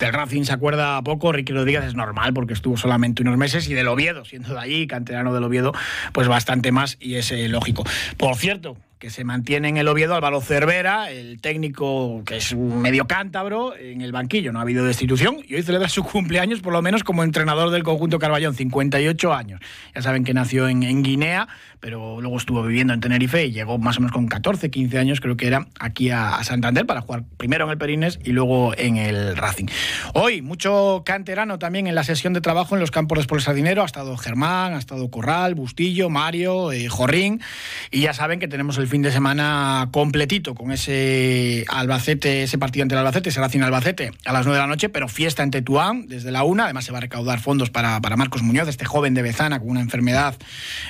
Del 0.02 0.14
Racing 0.14 0.46
se 0.46 0.52
acuerda 0.52 1.00
poco, 1.04 1.32
Ricky 1.32 1.54
Rodríguez 1.54 1.84
es 1.84 1.94
normal 1.94 2.34
porque 2.34 2.54
estuvo 2.54 2.76
solamente 2.76 3.22
unos 3.22 3.38
meses 3.38 3.70
y 3.70 3.76
del 3.76 3.88
Oviedo, 3.88 4.26
siendo 4.26 4.56
de 4.56 4.60
allí, 4.60 4.88
canterano 4.88 5.32
del 5.32 5.44
Oviedo, 5.44 5.74
pues 6.12 6.28
bastante 6.28 6.72
más 6.72 6.98
y 7.00 7.16
es 7.16 7.32
eh, 7.32 7.48
lógico. 7.48 7.84
Por 8.18 8.36
cierto, 8.36 8.76
que 9.02 9.10
se 9.10 9.24
mantiene 9.24 9.68
en 9.68 9.78
el 9.78 9.88
Oviedo 9.88 10.14
Álvaro 10.14 10.42
Cervera, 10.42 11.10
el 11.10 11.42
técnico 11.42 12.22
que 12.24 12.38
es 12.38 12.56
medio 12.56 13.08
cántabro, 13.08 13.76
en 13.76 14.02
el 14.02 14.12
banquillo. 14.12 14.54
No 14.54 14.60
ha 14.60 14.62
habido 14.62 14.86
destitución 14.86 15.38
y 15.48 15.56
hoy 15.56 15.64
celebra 15.64 15.90
su 15.90 16.04
cumpleaños, 16.04 16.62
por 16.62 16.72
lo 16.72 16.84
menos 16.84 17.04
como 17.04 17.24
entrenador 17.24 17.72
del 17.72 17.82
conjunto 17.82 18.20
Carballón, 18.20 18.54
58 18.54 19.34
años. 19.34 19.60
Ya 19.96 20.04
saben 20.04 20.24
que 20.24 20.36
nació 20.36 20.70
en, 20.70 20.84
en 20.84 21.02
Guinea, 21.02 21.48
pero 21.80 22.22
luego 22.22 22.38
estuvo 22.38 22.62
viviendo 22.62 22.94
en 22.94 23.00
Tenerife 23.00 23.44
y 23.44 23.52
llegó 23.52 23.80
más 23.80 23.98
o 23.98 24.02
menos 24.02 24.12
con 24.12 24.28
14, 24.28 24.70
15 24.70 25.00
años, 25.00 25.20
creo 25.20 25.36
que 25.36 25.48
era, 25.48 25.66
aquí 25.80 26.12
a, 26.12 26.36
a 26.36 26.44
Santander 26.44 26.86
para 26.86 27.02
jugar 27.02 27.24
primero 27.38 27.66
en 27.66 27.72
el 27.72 27.80
Perines 27.80 28.20
y 28.24 28.34
luego 28.34 28.78
en 28.78 28.98
el 28.98 29.36
Racing. 29.36 29.66
Hoy, 30.14 30.44
mucho 30.44 31.02
canterano 31.04 31.58
también 31.58 31.88
en 31.88 31.96
la 31.96 32.04
sesión 32.04 32.34
de 32.34 32.42
trabajo 32.42 32.76
en 32.76 32.82
los 32.82 32.92
campos 32.92 33.18
de 33.18 33.22
Sport 33.22 33.42
Sardinero. 33.42 33.82
Ha 33.82 33.88
estado 33.88 34.16
Germán, 34.16 34.74
ha 34.74 34.78
estado 34.78 35.10
Corral, 35.10 35.56
Bustillo, 35.56 36.12
Mario, 36.12 36.72
eh, 36.72 36.88
Jorrín. 36.88 37.42
Y 37.90 38.02
ya 38.02 38.14
saben 38.14 38.40
que 38.40 38.48
tenemos 38.48 38.78
el 38.78 38.91
fin 38.92 39.02
de 39.02 39.12
semana 39.14 39.88
completito 39.92 40.54
con 40.54 40.74
ese 40.74 41.64
Albacete, 41.70 42.44
ese 42.44 42.58
partido 42.58 42.84
ante 42.84 42.94
el 42.94 43.00
Albacete, 43.00 43.30
ese 43.30 43.40
Racing 43.40 43.62
Albacete 43.62 44.12
a 44.26 44.34
las 44.34 44.46
9 44.46 44.58
de 44.58 44.62
la 44.62 44.68
noche, 44.68 44.90
pero 44.90 45.08
fiesta 45.08 45.44
en 45.44 45.50
Tetuán 45.50 46.08
desde 46.08 46.30
la 46.30 46.44
1. 46.44 46.64
Además, 46.64 46.84
se 46.84 46.92
va 46.92 46.98
a 46.98 47.02
recaudar 47.02 47.40
fondos 47.40 47.70
para, 47.70 48.02
para 48.02 48.18
Marcos 48.18 48.44
Muñoz, 48.44 48.68
este 48.68 48.84
joven 48.84 49.14
de 49.14 49.22
Bezana 49.22 49.60
con 49.60 49.70
una 49.70 49.80
enfermedad 49.80 50.36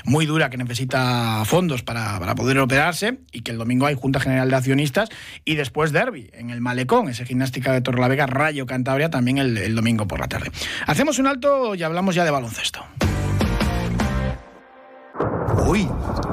muy 0.03 0.25
dura 0.25 0.49
que 0.49 0.57
necesita 0.57 1.43
fondos 1.45 1.83
para, 1.83 2.19
para 2.19 2.33
poder 2.33 2.57
operarse. 2.57 3.19
Y 3.31 3.41
que 3.41 3.51
el 3.51 3.59
domingo 3.59 3.85
hay 3.85 3.93
Junta 3.93 4.19
General 4.19 4.49
de 4.49 4.55
Accionistas 4.55 5.09
y 5.45 5.53
después 5.53 5.91
Derby 5.91 6.31
en 6.33 6.49
el 6.49 6.59
Malecón, 6.59 7.07
ese 7.07 7.23
gimnástica 7.23 7.71
de 7.71 7.81
Torrelavega, 7.81 8.25
Rayo 8.25 8.65
Cantabria, 8.65 9.11
también 9.11 9.37
el, 9.37 9.55
el 9.59 9.75
domingo 9.75 10.07
por 10.07 10.19
la 10.19 10.27
tarde. 10.27 10.51
Hacemos 10.87 11.19
un 11.19 11.27
alto 11.27 11.75
y 11.75 11.83
hablamos 11.83 12.15
ya 12.15 12.25
de 12.25 12.31
baloncesto. 12.31 12.83
Hoy, 15.67 15.87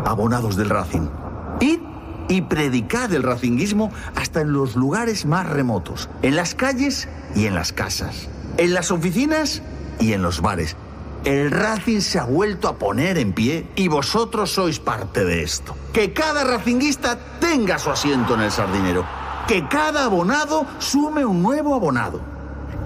abonados 0.06 0.56
del 0.56 0.70
Racing. 0.70 1.27
Id 1.60 1.80
y 2.28 2.42
predicad 2.42 3.12
el 3.12 3.22
racinguismo 3.22 3.90
hasta 4.14 4.42
en 4.42 4.52
los 4.52 4.76
lugares 4.76 5.26
más 5.26 5.48
remotos, 5.48 6.08
en 6.22 6.36
las 6.36 6.54
calles 6.54 7.08
y 7.34 7.46
en 7.46 7.54
las 7.54 7.72
casas, 7.72 8.28
en 8.58 8.74
las 8.74 8.90
oficinas 8.90 9.62
y 9.98 10.12
en 10.12 10.22
los 10.22 10.40
bares. 10.40 10.76
El 11.24 11.50
Racing 11.50 12.00
se 12.00 12.18
ha 12.18 12.24
vuelto 12.24 12.68
a 12.68 12.76
poner 12.76 13.18
en 13.18 13.32
pie 13.32 13.66
y 13.74 13.88
vosotros 13.88 14.52
sois 14.52 14.78
parte 14.78 15.24
de 15.24 15.42
esto. 15.42 15.76
Que 15.92 16.12
cada 16.12 16.44
racinguista 16.44 17.18
tenga 17.40 17.78
su 17.78 17.90
asiento 17.90 18.34
en 18.34 18.42
el 18.42 18.52
sardinero. 18.52 19.04
Que 19.48 19.66
cada 19.66 20.04
abonado 20.04 20.64
sume 20.78 21.24
un 21.24 21.42
nuevo 21.42 21.74
abonado. 21.74 22.20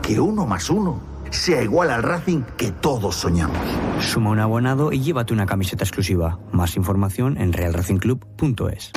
Que 0.01 0.19
uno 0.19 0.47
más 0.47 0.71
uno 0.71 1.12
sea 1.33 1.63
igual 1.63 1.91
al 1.91 2.03
Racing 2.03 2.43
que 2.57 2.71
todos 2.71 3.17
soñamos. 3.17 3.59
Suma 4.01 4.31
un 4.31 4.39
abonado 4.39 4.93
y 4.93 5.01
llévate 5.01 5.33
una 5.33 5.47
camiseta 5.47 5.85
exclusiva. 5.85 6.39
Más 6.53 6.77
información 6.77 7.37
en 7.39 7.53
realracingclub.es. 7.53 8.93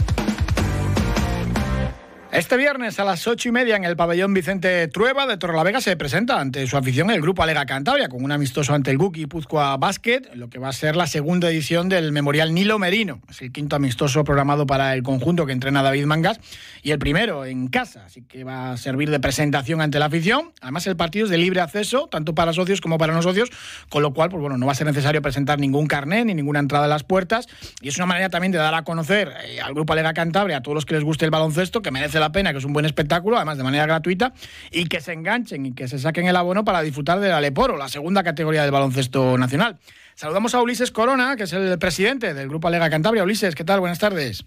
Este 2.35 2.57
viernes 2.57 2.99
a 2.99 3.05
las 3.05 3.25
ocho 3.27 3.47
y 3.47 3.53
media 3.53 3.77
en 3.77 3.85
el 3.85 3.95
pabellón 3.95 4.33
Vicente 4.33 4.89
Trueba 4.89 5.25
de 5.25 5.37
Torrelavega 5.37 5.79
se 5.79 5.95
presenta 5.95 6.37
ante 6.37 6.67
su 6.67 6.75
afición 6.75 7.09
el 7.09 7.21
grupo 7.21 7.43
Alega 7.43 7.65
Cantabria 7.65 8.09
con 8.09 8.25
un 8.25 8.31
amistoso 8.33 8.73
ante 8.73 8.91
el 8.91 8.97
Guki 8.97 9.25
Puzcoa 9.25 9.77
Basket, 9.77 10.21
lo 10.33 10.49
que 10.49 10.59
va 10.59 10.67
a 10.67 10.73
ser 10.73 10.97
la 10.97 11.07
segunda 11.07 11.49
edición 11.49 11.87
del 11.87 12.11
Memorial 12.11 12.53
Nilo 12.53 12.77
Merino. 12.77 13.21
Es 13.29 13.41
el 13.41 13.53
quinto 13.53 13.77
amistoso 13.77 14.25
programado 14.25 14.67
para 14.67 14.93
el 14.95 15.01
conjunto 15.01 15.45
que 15.45 15.53
entrena 15.53 15.81
David 15.81 16.07
Mangas 16.07 16.41
y 16.83 16.91
el 16.91 16.99
primero 16.99 17.45
en 17.45 17.69
casa, 17.69 18.03
así 18.05 18.21
que 18.23 18.43
va 18.43 18.73
a 18.73 18.77
servir 18.77 19.11
de 19.11 19.21
presentación 19.21 19.79
ante 19.79 19.97
la 19.97 20.07
afición. 20.07 20.51
Además 20.59 20.85
el 20.87 20.97
partido 20.97 21.27
es 21.27 21.31
de 21.31 21.37
libre 21.37 21.61
acceso, 21.61 22.09
tanto 22.11 22.35
para 22.35 22.51
socios 22.51 22.81
como 22.81 22.97
para 22.97 23.13
no 23.13 23.21
socios, 23.21 23.49
con 23.87 24.03
lo 24.03 24.13
cual 24.13 24.29
pues 24.29 24.41
bueno, 24.41 24.57
no 24.57 24.65
va 24.65 24.73
a 24.73 24.75
ser 24.75 24.87
necesario 24.87 25.21
presentar 25.21 25.57
ningún 25.57 25.87
carnet 25.87 26.25
ni 26.25 26.33
ninguna 26.33 26.59
entrada 26.59 26.83
a 26.83 26.89
las 26.89 27.05
puertas 27.05 27.47
y 27.79 27.87
es 27.87 27.95
una 27.95 28.07
manera 28.07 28.27
también 28.27 28.51
de 28.51 28.57
dar 28.57 28.73
a 28.73 28.83
conocer 28.83 29.31
eh, 29.45 29.61
al 29.61 29.73
grupo 29.73 29.93
Alega 29.93 30.13
Cantabria 30.13 30.57
a 30.57 30.61
todos 30.61 30.75
los 30.75 30.85
que 30.85 30.95
les 30.95 31.03
guste 31.05 31.23
el 31.23 31.31
baloncesto, 31.31 31.81
que 31.81 31.91
merece 31.91 32.19
la 32.19 32.24
pena, 32.31 32.51
que 32.51 32.59
es 32.59 32.65
un 32.65 32.73
buen 32.73 32.85
espectáculo, 32.85 33.37
además 33.37 33.57
de 33.57 33.63
manera 33.63 33.85
gratuita, 33.85 34.33
y 34.71 34.85
que 34.85 35.01
se 35.01 35.13
enganchen 35.13 35.65
y 35.65 35.73
que 35.73 35.87
se 35.87 35.99
saquen 35.99 36.27
el 36.27 36.35
abono 36.35 36.65
para 36.65 36.81
disfrutar 36.81 37.19
del 37.19 37.31
Aleporo, 37.31 37.77
la 37.77 37.89
segunda 37.89 38.23
categoría 38.23 38.61
del 38.61 38.71
baloncesto 38.71 39.37
nacional. 39.37 39.77
Saludamos 40.15 40.55
a 40.55 40.61
Ulises 40.61 40.91
Corona, 40.91 41.35
que 41.35 41.43
es 41.43 41.53
el 41.53 41.77
presidente 41.77 42.33
del 42.33 42.47
Grupo 42.47 42.67
Alega 42.67 42.89
Cantabria. 42.89 43.23
Ulises, 43.23 43.55
¿qué 43.55 43.63
tal? 43.63 43.79
Buenas 43.79 43.99
tardes. 43.99 44.45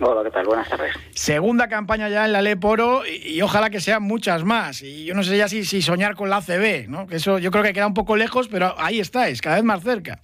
Hola, 0.00 0.24
¿qué 0.24 0.30
tal? 0.30 0.46
Buenas 0.46 0.68
tardes. 0.68 0.94
Segunda 1.14 1.68
campaña 1.68 2.08
ya 2.08 2.24
en 2.24 2.32
la 2.32 2.42
Leporo 2.42 3.06
y, 3.06 3.36
y, 3.36 3.42
ojalá 3.42 3.70
que 3.70 3.80
sean 3.80 4.02
muchas 4.02 4.42
más. 4.42 4.82
Y 4.82 5.04
yo 5.04 5.14
no 5.14 5.22
sé 5.22 5.36
ya 5.36 5.46
si, 5.48 5.64
si 5.64 5.82
soñar 5.82 6.16
con 6.16 6.30
la 6.30 6.38
ACB, 6.38 6.88
¿no? 6.88 7.06
Que 7.06 7.16
eso 7.16 7.38
yo 7.38 7.50
creo 7.52 7.62
que 7.62 7.72
queda 7.72 7.86
un 7.86 7.94
poco 7.94 8.16
lejos, 8.16 8.48
pero 8.48 8.74
ahí 8.78 8.98
estáis, 8.98 9.40
cada 9.40 9.56
vez 9.56 9.64
más 9.64 9.82
cerca. 9.82 10.18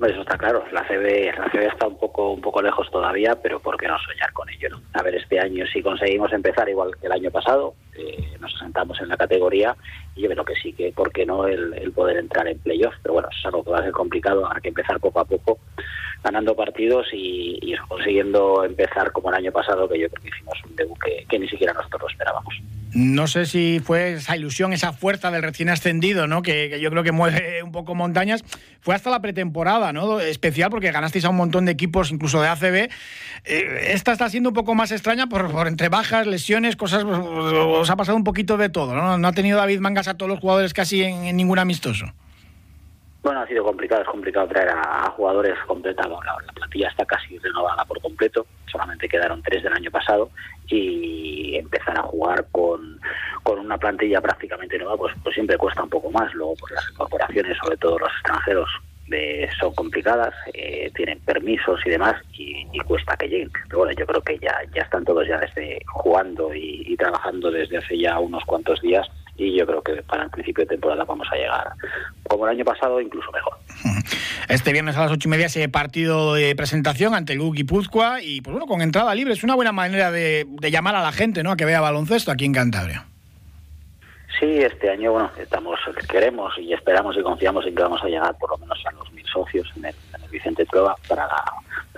Eso 0.00 0.22
está 0.22 0.38
claro, 0.38 0.64
la 0.72 0.82
CB, 0.84 1.36
la 1.36 1.50
CB 1.50 1.66
está 1.66 1.86
un 1.86 1.98
poco 1.98 2.32
un 2.32 2.40
poco 2.40 2.62
lejos 2.62 2.90
todavía, 2.90 3.34
pero 3.42 3.60
¿por 3.60 3.76
qué 3.76 3.86
no 3.86 3.98
soñar 3.98 4.32
con 4.32 4.48
ello? 4.48 4.70
No? 4.70 4.80
A 4.94 5.02
ver, 5.02 5.14
este 5.14 5.38
año 5.38 5.66
si 5.66 5.82
conseguimos 5.82 6.32
empezar 6.32 6.66
igual 6.70 6.96
que 6.98 7.06
el 7.06 7.12
año 7.12 7.30
pasado, 7.30 7.74
eh, 7.94 8.34
nos 8.40 8.54
asentamos 8.54 8.98
en 9.02 9.08
la 9.08 9.18
categoría 9.18 9.76
y 10.16 10.22
yo 10.22 10.30
creo 10.30 10.44
que 10.44 10.54
sí, 10.54 10.72
que 10.72 10.90
por 10.92 11.12
qué 11.12 11.26
no 11.26 11.46
el, 11.46 11.92
poder 11.92 12.16
entrar 12.16 12.48
en 12.48 12.58
playoff, 12.60 12.94
pero 13.02 13.14
bueno, 13.14 13.28
es 13.30 13.44
algo 13.44 13.62
que 13.62 13.70
va 13.72 13.80
a 13.80 13.82
ser 13.82 13.92
complicado, 13.92 14.46
habrá 14.46 14.60
que 14.62 14.68
empezar 14.68 14.98
poco 15.00 15.20
a 15.20 15.26
poco 15.26 15.58
ganando 16.24 16.56
partidos 16.56 17.06
y, 17.12 17.58
y 17.60 17.76
consiguiendo 17.76 18.64
empezar 18.64 19.12
como 19.12 19.28
el 19.28 19.36
año 19.36 19.52
pasado, 19.52 19.86
que 19.86 19.98
yo 19.98 20.08
creo 20.08 20.22
que 20.22 20.28
hicimos 20.28 20.58
un 20.64 20.76
debut 20.76 20.98
que, 20.98 21.26
que 21.28 21.38
ni 21.38 21.48
siquiera 21.48 21.74
nosotros 21.74 22.02
lo 22.02 22.08
esperábamos. 22.08 22.54
No 22.92 23.28
sé 23.28 23.46
si 23.46 23.80
fue 23.80 24.14
esa 24.14 24.36
ilusión, 24.36 24.72
esa 24.72 24.92
fuerza 24.92 25.30
del 25.30 25.42
recién 25.42 25.68
ascendido, 25.68 26.26
¿no? 26.26 26.42
Que, 26.42 26.80
yo 26.80 26.90
creo 26.90 27.04
que 27.04 27.12
mueve 27.12 27.62
un 27.62 27.70
poco 27.70 27.94
montañas. 27.94 28.44
Fue 28.80 28.94
hasta 28.94 29.10
la 29.10 29.20
pretemporada, 29.20 29.92
¿no? 29.92 30.18
Especial 30.18 30.70
porque 30.70 30.90
ganasteis 30.90 31.24
a 31.24 31.30
un 31.30 31.36
montón 31.36 31.66
de 31.66 31.72
equipos, 31.72 32.10
incluso 32.10 32.40
de 32.40 32.48
ACB. 32.48 32.90
Eh, 33.44 33.92
esta 33.92 34.12
está 34.12 34.28
siendo 34.28 34.50
un 34.50 34.54
poco 34.54 34.74
más 34.74 34.90
extraña 34.90 35.28
por, 35.28 35.68
entre 35.68 35.88
bajas, 35.88 36.26
lesiones, 36.26 36.76
cosas. 36.76 37.04
Os 37.04 37.88
ha 37.90 37.96
pasado 37.96 38.16
un 38.16 38.24
poquito 38.24 38.56
de 38.56 38.70
todo, 38.70 38.94
¿no? 38.94 39.26
Ha 39.26 39.32
tenido 39.32 39.58
David 39.58 39.80
Mangas 39.80 40.08
a 40.08 40.16
todos 40.16 40.28
los 40.28 40.40
jugadores 40.40 40.74
casi 40.74 41.04
en, 41.04 41.36
ningún 41.36 41.58
amistoso. 41.58 42.06
Bueno, 43.22 43.40
ha 43.40 43.46
sido 43.46 43.62
complicado, 43.62 44.00
es 44.00 44.08
complicado 44.08 44.48
traer 44.48 44.70
a, 44.70 45.10
jugadores 45.10 45.54
completados. 45.66 46.24
La, 46.24 46.52
plantilla 46.54 46.88
está 46.88 47.04
casi 47.04 47.38
renovada 47.38 47.84
por 47.84 48.00
completo, 48.00 48.46
solamente 48.66 49.08
quedaron 49.08 49.42
tres 49.42 49.62
del 49.62 49.74
año 49.74 49.90
pasado 49.90 50.30
y 50.70 51.56
empezar 51.56 51.98
a 51.98 52.02
jugar 52.02 52.46
con, 52.52 53.00
con 53.42 53.58
una 53.58 53.78
plantilla 53.78 54.20
prácticamente 54.20 54.78
nueva, 54.78 54.96
pues, 54.96 55.14
pues 55.22 55.34
siempre 55.34 55.56
cuesta 55.56 55.82
un 55.82 55.90
poco 55.90 56.10
más. 56.10 56.32
Luego, 56.34 56.54
pues 56.58 56.72
las 56.72 56.90
incorporaciones, 56.90 57.56
sobre 57.62 57.76
todo 57.76 57.98
los 57.98 58.12
extranjeros, 58.12 58.68
de, 59.08 59.48
son 59.58 59.74
complicadas, 59.74 60.32
eh, 60.54 60.90
tienen 60.94 61.18
permisos 61.20 61.80
y 61.84 61.90
demás 61.90 62.14
y, 62.32 62.66
y, 62.72 62.78
cuesta 62.80 63.16
que 63.16 63.28
lleguen. 63.28 63.50
Pero 63.68 63.78
bueno, 63.78 63.92
yo 63.98 64.06
creo 64.06 64.22
que 64.22 64.38
ya, 64.38 64.56
ya 64.72 64.82
están 64.82 65.04
todos 65.04 65.26
ya 65.26 65.38
desde 65.38 65.82
jugando 65.86 66.54
y 66.54 66.96
trabajando 66.96 67.50
desde 67.50 67.78
hace 67.78 67.98
ya 67.98 68.18
unos 68.20 68.44
cuantos 68.44 68.80
días 68.80 69.08
y 69.40 69.58
yo 69.58 69.66
creo 69.66 69.82
que 69.82 70.02
para 70.02 70.24
el 70.24 70.30
principio 70.30 70.64
de 70.64 70.68
temporada 70.68 71.04
vamos 71.04 71.26
a 71.32 71.36
llegar 71.36 71.70
como 72.24 72.46
el 72.46 72.56
año 72.56 72.64
pasado, 72.64 73.00
incluso 73.00 73.30
mejor. 73.32 73.54
Este 74.48 74.72
viernes 74.72 74.96
a 74.96 75.02
las 75.02 75.12
ocho 75.12 75.28
y 75.28 75.30
media 75.30 75.46
ese 75.46 75.68
partido 75.68 76.34
de 76.34 76.56
presentación 76.56 77.14
ante 77.14 77.34
el 77.34 77.38
Guki 77.38 77.62
Puzcoa 77.62 78.20
y 78.20 78.40
pues 78.40 78.52
bueno, 78.52 78.66
con 78.66 78.82
entrada 78.82 79.14
libre 79.14 79.32
es 79.32 79.44
una 79.44 79.54
buena 79.54 79.70
manera 79.70 80.10
de, 80.10 80.44
de, 80.48 80.70
llamar 80.72 80.96
a 80.96 81.02
la 81.02 81.12
gente 81.12 81.44
¿no? 81.44 81.52
a 81.52 81.56
que 81.56 81.64
vea 81.64 81.80
baloncesto 81.80 82.32
aquí 82.32 82.46
en 82.46 82.52
Cantabria. 82.52 83.06
Sí, 84.40 84.46
este 84.46 84.90
año 84.90 85.12
bueno 85.12 85.30
estamos 85.38 85.78
queremos 86.08 86.52
y 86.58 86.72
esperamos 86.72 87.16
y 87.16 87.22
confiamos 87.22 87.64
en 87.64 87.76
que 87.76 87.82
vamos 87.82 88.02
a 88.02 88.08
llegar 88.08 88.36
por 88.38 88.50
lo 88.50 88.58
menos 88.58 88.82
a 88.86 88.90
los 88.92 89.12
mil 89.12 89.26
socios 89.26 89.70
en 89.76 89.84
el 89.84 89.94
Vicente 90.30 90.64
Trueba 90.66 90.96
para 91.08 91.28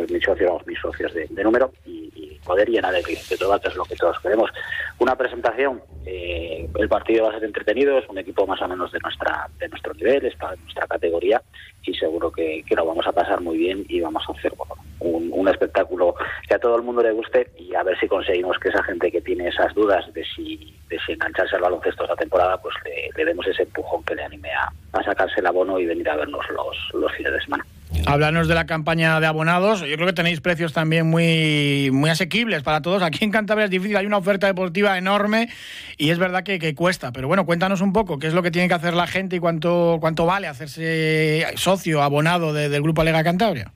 mil 0.08 0.22
socios, 0.22 0.66
mil 0.66 0.78
socios 0.78 1.12
de, 1.14 1.44
número 1.44 1.72
y, 1.86 2.02
poder 2.44 2.68
llenar 2.68 2.92
el 2.92 3.04
Vicente 3.04 3.36
Trueba, 3.36 3.60
que 3.60 3.68
es 3.68 3.76
lo 3.76 3.84
que 3.84 3.94
todos 3.94 4.18
queremos. 4.18 4.50
Una 4.98 5.14
presentación, 5.14 5.80
eh, 6.04 6.68
el 6.76 6.88
partido 6.88 7.24
va 7.24 7.30
a 7.30 7.34
ser 7.34 7.44
entretenido, 7.44 7.96
es 7.98 8.08
un 8.08 8.18
equipo 8.18 8.44
más 8.48 8.60
o 8.60 8.66
menos 8.66 8.90
de 8.90 8.98
nuestra 8.98 9.48
de 9.60 9.68
nuestro 9.68 9.94
nivel, 9.94 10.26
está 10.26 10.52
en 10.52 10.60
nuestra 10.62 10.88
categoría 10.88 11.40
y 11.84 11.94
seguro 11.94 12.30
que, 12.30 12.64
lo 12.70 12.86
vamos 12.86 13.06
a 13.06 13.12
pasar 13.12 13.40
muy 13.40 13.58
bien 13.58 13.84
y 13.88 14.00
vamos 14.00 14.24
a 14.28 14.32
hacer 14.32 14.52
un, 15.00 15.48
espectáculo 15.48 16.14
que 16.48 16.54
a 16.54 16.58
todo 16.58 16.76
el 16.76 16.82
mundo 16.82 17.02
le 17.02 17.10
guste 17.10 17.50
y 17.58 17.74
a 17.74 17.82
ver 17.82 17.98
si 17.98 18.06
conseguimos 18.06 18.56
que 18.58 18.68
esa 18.68 18.82
gente 18.84 19.10
que 19.10 19.20
tiene 19.20 19.48
esas 19.48 19.74
dudas 19.74 20.04
de 20.14 20.24
si, 20.24 20.74
de 20.88 20.98
si 21.04 21.12
engancharse 21.12 21.56
al 21.56 21.62
baloncesto 21.62 22.04
esta 22.04 22.14
temporada, 22.16 22.56
pues 22.62 22.74
le, 22.84 23.10
le 23.16 23.24
demos 23.24 23.46
ese 23.48 23.64
empujón 23.64 24.04
que 24.04 24.14
le 24.14 24.22
anime 24.22 24.50
a, 24.52 24.72
a, 24.92 25.02
sacarse 25.02 25.40
el 25.40 25.46
abono 25.46 25.80
y 25.80 25.86
venir 25.86 26.08
a 26.08 26.16
vernos 26.16 26.48
los, 26.50 26.76
los 26.94 27.12
fines 27.12 27.32
de 27.32 27.40
semana. 27.40 27.66
Háblanos 28.06 28.48
de 28.48 28.54
la 28.54 28.66
campaña 28.66 29.20
de 29.20 29.26
abonados. 29.26 29.80
Yo 29.80 29.94
creo 29.94 30.06
que 30.06 30.12
tenéis 30.12 30.40
precios 30.40 30.72
también 30.72 31.06
muy, 31.06 31.90
muy 31.92 32.10
asequibles 32.10 32.62
para 32.62 32.82
todos. 32.82 33.02
Aquí 33.02 33.24
en 33.24 33.30
Cantabria 33.30 33.66
es 33.66 33.70
difícil, 33.70 33.96
hay 33.96 34.06
una 34.06 34.18
oferta 34.18 34.46
deportiva 34.46 34.98
enorme 34.98 35.48
y 35.96 36.10
es 36.10 36.18
verdad 36.18 36.42
que, 36.42 36.74
cuesta. 36.74 37.12
Pero 37.12 37.28
bueno, 37.28 37.46
cuéntanos 37.46 37.80
un 37.80 37.92
poco 37.92 38.18
qué 38.18 38.26
es 38.26 38.34
lo 38.34 38.42
que 38.42 38.50
tiene 38.50 38.68
que 38.68 38.74
hacer 38.74 38.94
la 38.94 39.06
gente 39.06 39.36
y 39.36 39.38
cuánto, 39.38 39.98
cuánto 40.00 40.26
vale 40.26 40.48
hacerse 40.48 41.46
socio, 41.54 42.02
abonado 42.02 42.52
de, 42.52 42.68
del 42.68 42.82
Grupo 42.82 43.02
Alega 43.02 43.22
Cantabria. 43.22 43.72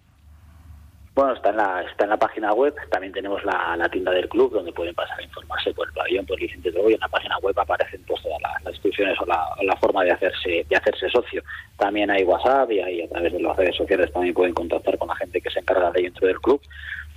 Bueno, 1.16 1.32
está 1.32 1.48
en 1.48 1.56
la, 1.56 1.80
está 1.80 2.04
en 2.04 2.10
la 2.10 2.18
página 2.18 2.52
web, 2.52 2.74
también 2.90 3.10
tenemos 3.10 3.42
la, 3.42 3.88
tienda 3.90 4.12
del 4.12 4.28
club 4.28 4.52
donde 4.52 4.70
pueden 4.70 4.94
pasar 4.94 5.18
a 5.18 5.22
informarse 5.22 5.72
por 5.72 5.88
el 5.88 5.94
pabellón, 5.94 6.26
por 6.26 6.38
Vicente 6.38 6.70
de 6.70 6.78
hoy. 6.78 6.92
En 6.92 7.00
la 7.00 7.08
página 7.08 7.38
web 7.38 7.58
aparecen 7.58 8.02
pues, 8.06 8.22
todas 8.22 8.38
las, 8.42 8.62
las 8.62 8.74
instrucciones 8.74 9.18
o 9.22 9.24
la, 9.24 9.76
forma 9.80 10.04
de 10.04 10.10
hacerse, 10.10 10.66
de 10.68 10.76
hacerse 10.76 11.08
socio. 11.08 11.42
También 11.78 12.10
hay 12.10 12.22
WhatsApp 12.22 12.70
y 12.70 13.00
a 13.00 13.08
través 13.08 13.32
de 13.32 13.40
las 13.40 13.56
redes 13.56 13.74
sociales 13.76 14.12
también 14.12 14.34
pueden 14.34 14.52
contactar 14.52 14.98
con 14.98 15.08
la 15.08 15.16
gente 15.16 15.40
que 15.40 15.48
se 15.48 15.60
encarga 15.60 15.90
de 15.90 16.02
dentro 16.02 16.26
del 16.26 16.38
club. 16.38 16.60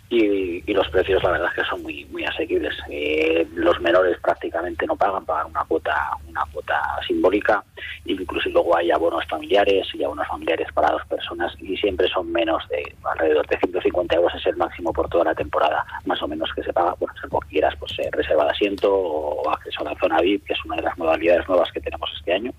Y, 0.10 0.64
y, 0.66 0.74
los 0.74 0.90
precios 0.90 1.22
la 1.22 1.32
verdad 1.32 1.50
es 1.50 1.62
que 1.62 1.70
son 1.70 1.84
muy 1.84 2.04
muy 2.06 2.26
asequibles. 2.26 2.76
Eh, 2.90 3.48
los 3.54 3.80
menores 3.80 4.18
prácticamente 4.20 4.88
no 4.88 4.96
pagan 4.96 5.24
pagan 5.24 5.48
una 5.48 5.64
cuota 5.66 6.12
una 6.28 6.44
cuota 6.52 6.82
simbólica. 7.08 7.64
Incluso 8.06 8.50
luego 8.50 8.76
hay 8.76 8.90
abonos 8.90 9.24
familiares 9.28 9.88
y 9.94 10.04
abonos 10.04 10.28
familiares 10.28 10.68
para 10.74 10.92
dos 10.92 11.06
personas 11.06 11.54
y 11.60 11.78
siempre 11.78 12.08
son 12.08 12.32
menos 12.32 12.68
de 12.70 12.96
alrededor 13.04 13.46
de 13.48 13.60
150 13.60 14.16
euros 14.16 14.34
es 14.36 14.46
el 14.48 14.58
máximo 14.58 14.92
por 14.94 15.10
toda 15.10 15.26
la 15.26 15.36
temporada 15.36 15.86
más 16.06 16.22
o 16.22 16.28
menos 16.28 16.50
que 16.56 16.64
se 16.64 16.74
paga 16.74 16.96
bueno 17.00 17.14
si 17.22 17.28
quieras 17.50 17.76
pues 17.80 17.92
eh, 18.00 18.10
reserva 18.12 18.46
de 18.46 18.52
asiento 18.52 18.94
o 18.94 19.50
acceso 19.50 19.82
a 19.82 19.92
la 19.92 20.00
zona 20.00 20.22
VIP 20.22 20.46
que 20.46 20.54
es 20.54 20.66
una 20.66 20.76
de 20.76 20.84
las 20.84 20.98
modalidades 20.98 21.48
nuevas 21.48 21.72
que 21.72 21.82
tenemos 21.82 22.10
este 22.18 22.34
año 22.34 22.52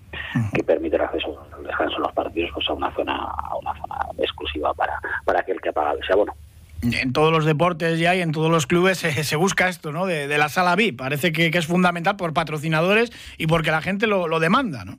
que 0.54 0.62
permite 0.62 0.96
el 0.96 1.02
acceso 1.02 1.46
al 1.56 1.64
descanso 1.64 1.96
en 1.96 2.02
los 2.02 2.12
partidos 2.12 2.50
pues 2.54 2.68
a 2.68 2.72
una 2.72 2.94
zona 2.94 3.14
a 3.14 3.56
una 3.56 3.74
zona 3.80 3.96
exclusiva 4.18 4.72
para 4.74 5.00
para 5.24 5.40
aquel 5.40 5.60
que 5.60 5.68
ha 5.70 5.72
pagado 5.72 5.98
ese 6.00 6.12
abono 6.12 6.34
en 6.82 7.12
todos 7.12 7.32
los 7.32 7.44
deportes 7.44 7.98
ya 7.98 8.14
y 8.14 8.20
en 8.20 8.32
todos 8.32 8.50
los 8.50 8.66
clubes 8.66 8.98
se, 8.98 9.24
se 9.24 9.36
busca 9.36 9.68
esto, 9.68 9.92
¿no? 9.92 10.06
De, 10.06 10.26
la 10.38 10.48
sala 10.48 10.76
VIP. 10.76 10.98
Parece 10.98 11.32
que, 11.32 11.46
es 11.46 11.66
fundamental 11.66 12.16
por 12.16 12.32
patrocinadores 12.32 13.10
y 13.36 13.46
porque 13.46 13.70
la 13.70 13.82
gente 13.82 14.06
lo, 14.06 14.40
demanda, 14.40 14.84
¿no? 14.84 14.98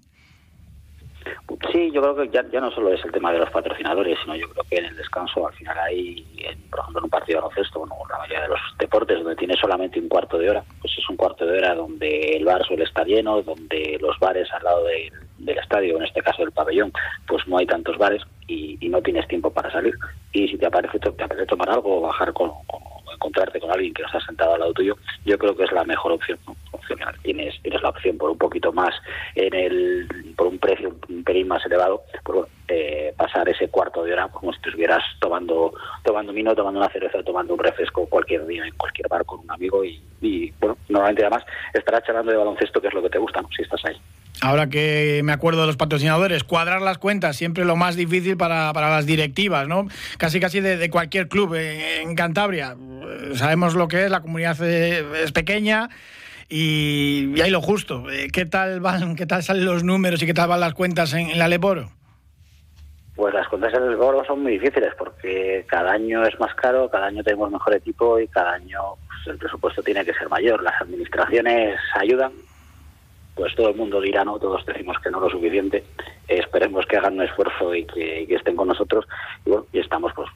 Sí, 1.72 1.92
yo 1.94 2.02
creo 2.02 2.16
que 2.16 2.30
ya, 2.30 2.44
ya, 2.52 2.60
no 2.60 2.72
solo 2.72 2.94
es 2.94 3.04
el 3.06 3.12
tema 3.12 3.32
de 3.32 3.40
los 3.40 3.50
patrocinadores, 3.50 4.18
sino 4.24 4.36
yo 4.36 4.50
creo 4.50 4.64
que 4.70 4.78
en 4.78 4.86
el 4.86 4.96
descanso 4.96 5.48
al 5.48 5.54
final 5.54 5.78
hay, 5.78 6.26
en, 6.38 6.60
por 6.70 6.80
ejemplo, 6.80 7.00
en 7.00 7.04
un 7.06 7.10
partido 7.10 7.38
de 7.38 7.42
baloncesto, 7.42 7.80
bueno, 7.80 7.96
la 8.10 8.18
mayoría 8.18 8.42
de 8.42 8.48
los 8.50 8.60
deportes 8.80 9.18
donde 9.20 9.36
tiene 9.36 9.56
solamente 9.56 10.00
un 10.00 10.08
cuarto 10.08 10.38
de 10.38 10.50
hora, 10.50 10.64
pues 10.80 10.94
es 10.98 11.10
un 11.10 11.18
cuarto 11.18 11.46
de 11.46 11.58
hora 11.58 11.76
donde 11.76 12.38
el 12.38 12.46
bar 12.46 12.66
suele 12.66 12.84
estar 12.84 13.06
lleno, 13.06 13.42
donde 13.42 13.98
los 14.02 14.18
bares 14.20 14.52
al 14.52 14.64
lado 14.64 14.86
de, 14.86 15.12
del 15.46 15.58
estadio, 15.58 15.98
en 15.98 16.04
este 16.04 16.22
caso 16.22 16.42
del 16.42 16.52
pabellón, 16.52 16.92
pues 17.28 17.48
no 17.48 17.58
hay 17.58 17.66
tantos 17.66 17.98
bares 17.98 18.22
y, 18.48 18.78
no 18.90 19.02
tienes 19.02 19.26
tiempo 19.28 19.50
para 19.52 19.72
salir. 19.72 19.94
Y 20.34 20.50
si 20.50 20.58
te 20.58 20.66
aparece, 20.66 21.00
te 21.00 21.10
aparece 21.24 21.46
tomar 21.46 21.70
algo 21.70 22.00
o 22.00 22.02
bajar 22.02 22.34
con, 22.34 22.52
con 22.68 22.82
encontrarte 23.22 23.60
con 23.60 23.72
alguien 23.72 23.94
que 23.94 24.02
no 24.02 24.08
está 24.08 24.20
sentado 24.22 24.54
al 24.54 24.60
lado 24.62 24.74
tuyo, 24.74 24.96
yo 25.26 25.38
creo 25.38 25.56
que 25.56 25.64
es 25.64 25.72
la 25.72 25.84
mejor 25.84 26.14
opción. 26.14 26.40
Opcional. 26.72 27.16
Tienes, 27.22 27.62
tienes 27.62 27.82
la 27.82 27.90
opción 27.90 28.18
por 28.18 28.32
un 28.32 28.38
poquito 28.38 28.74
más, 28.74 28.96
en 29.36 29.54
el 29.54 30.34
por 30.36 30.48
un 30.48 30.58
precio 30.58 30.96
un 31.10 31.24
pelín 31.24 31.48
más 31.48 31.64
elevado, 31.66 32.04
por 32.24 32.48
eh, 32.68 33.14
pasar 33.16 33.48
ese 33.50 33.68
cuarto 33.70 34.04
de 34.04 34.14
hora 34.14 34.30
como 34.30 34.52
si 34.52 34.62
te 34.62 34.70
estuvieras 34.70 35.04
tomando 35.20 35.74
tomando 36.04 36.34
vino, 36.34 36.56
tomando 36.56 36.80
una 36.80 36.90
cerveza, 36.90 37.22
tomando 37.24 37.54
un 37.54 37.60
refresco 37.60 38.08
cualquier 38.08 38.48
día 38.48 38.66
en 38.66 38.76
cualquier 38.76 39.08
bar 39.08 39.26
con 39.26 39.42
un 39.42 39.52
amigo 39.52 39.84
y, 39.84 40.02
y 40.22 40.52
bueno, 40.60 40.78
normalmente 40.90 41.22
además 41.22 41.46
estarás 41.74 42.04
charlando 42.04 42.32
de 42.32 42.38
baloncesto 42.38 42.82
que 42.82 42.88
es 42.88 42.94
lo 42.94 43.04
que 43.04 43.10
te 43.10 43.20
gusta, 43.20 43.42
¿no? 43.42 43.50
si 43.56 43.62
estás 43.62 43.86
ahí. 43.86 43.98
Ahora 44.40 44.68
que 44.68 45.22
me 45.24 45.34
acuerdo 45.34 45.62
de 45.62 45.68
los 45.68 45.78
patrocinadores, 45.78 46.44
cuadrar 46.44 46.82
las 46.82 46.98
cuentas 46.98 47.36
siempre 47.36 47.66
lo 47.66 47.76
más 47.76 47.96
difícil 47.96 48.38
para, 48.38 48.72
para 48.74 48.90
las 48.90 49.06
directivas, 49.06 49.68
¿no? 49.68 49.88
Casi 50.18 50.40
casi 50.40 50.62
de, 50.62 50.90
cualquier 50.90 51.28
club 51.28 51.54
en, 51.56 52.16
Cantabria. 52.16 52.76
sabemos 53.36 53.76
lo 53.76 53.88
que 53.88 54.06
es, 54.06 54.12
la 54.12 54.22
comunidad 54.22 54.58
eh, 54.62 55.06
es 55.24 55.32
pequeña 55.32 55.90
y, 56.52 57.40
hay 57.42 57.50
lo 57.50 57.62
justo. 57.62 58.10
Eh, 58.12 58.28
¿Qué 58.32 58.46
tal 58.46 58.82
van, 58.82 59.16
qué 59.16 59.26
tal 59.26 59.42
salen 59.42 59.66
los 59.66 59.84
números 59.84 60.22
y 60.22 60.26
qué 60.26 60.34
tal 60.34 60.50
van 60.50 60.60
las 60.60 60.74
cuentas 60.74 61.14
en, 61.14 61.40
la 61.40 61.48
Leporo? 61.48 61.90
Pues 63.16 63.34
las 63.34 63.48
cuentas 63.48 63.74
en 63.74 63.84
el 63.84 63.92
Leporo 63.92 64.26
son 64.26 64.44
muy 64.44 64.54
difíciles 64.54 64.94
porque 64.98 65.66
cada 65.68 65.92
año 65.94 66.26
es 66.26 66.38
más 66.40 66.54
caro, 66.56 66.90
cada 66.90 67.08
año 67.08 67.24
tenemos 67.24 67.50
mejor 67.52 67.76
equipo 67.76 68.20
y 68.20 68.28
cada 68.28 68.54
año 68.54 68.80
pues, 69.08 69.28
el 69.28 69.38
presupuesto 69.38 69.82
tiene 69.82 70.04
que 70.04 70.14
ser 70.14 70.28
mayor. 70.28 70.62
Las 70.62 70.82
administraciones 70.82 71.80
ayudan, 71.96 72.34
pues 73.36 73.56
todo 73.56 73.70
el 73.70 73.76
mundo 73.76 74.02
dirá 74.02 74.24
no, 74.24 74.38
todos 74.40 74.66
decimos 74.66 74.98
que 75.00 75.10
no 75.10 75.20
lo 75.20 75.30
suficiente. 75.30 75.84
esperemos 76.28 76.86
que 76.86 76.98
hagan 76.98 77.16
un 77.16 77.24
esfuerzo 77.24 77.74
y 77.74 77.86
que, 77.86 78.24
estén 78.30 78.56
con 78.56 78.68
nosotros. 78.68 79.06
Y 79.46 79.50
bueno, 79.50 79.66
y 79.72 79.80
estamos 79.80 80.12
pues 80.16 80.30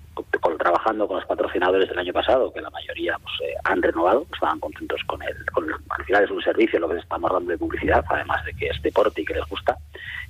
trabajando 0.58 1.08
con 1.08 1.18
los 1.18 1.26
patrocinadores 1.26 1.90
del 1.90 2.00
año 2.00 2.14
pasado, 2.14 2.52
que 2.52 2.62
la 2.62 2.70
mayoría 2.70 3.18
pues, 3.22 3.34
eh, 3.44 3.56
han 3.66 3.82
renovado, 3.82 4.26
estaban 4.34 4.60
contentos 4.60 5.02
con 5.06 5.22
el, 5.22 5.46
con 5.52 5.66
al 5.72 6.06
final 6.06 6.24
es 6.24 6.32
un 6.32 6.42
servicio 6.42 6.80
lo 6.80 6.90
que 6.90 6.98
estamos 6.98 7.32
dando 7.32 7.52
de 7.52 7.58
publicidad, 7.58 8.04
además 8.10 8.44
de 8.46 8.54
que 8.54 8.68
es 8.68 8.82
deporte 8.82 9.22
y 9.22 9.26
que 9.26 9.36
les 9.36 9.46
gusta. 9.48 9.78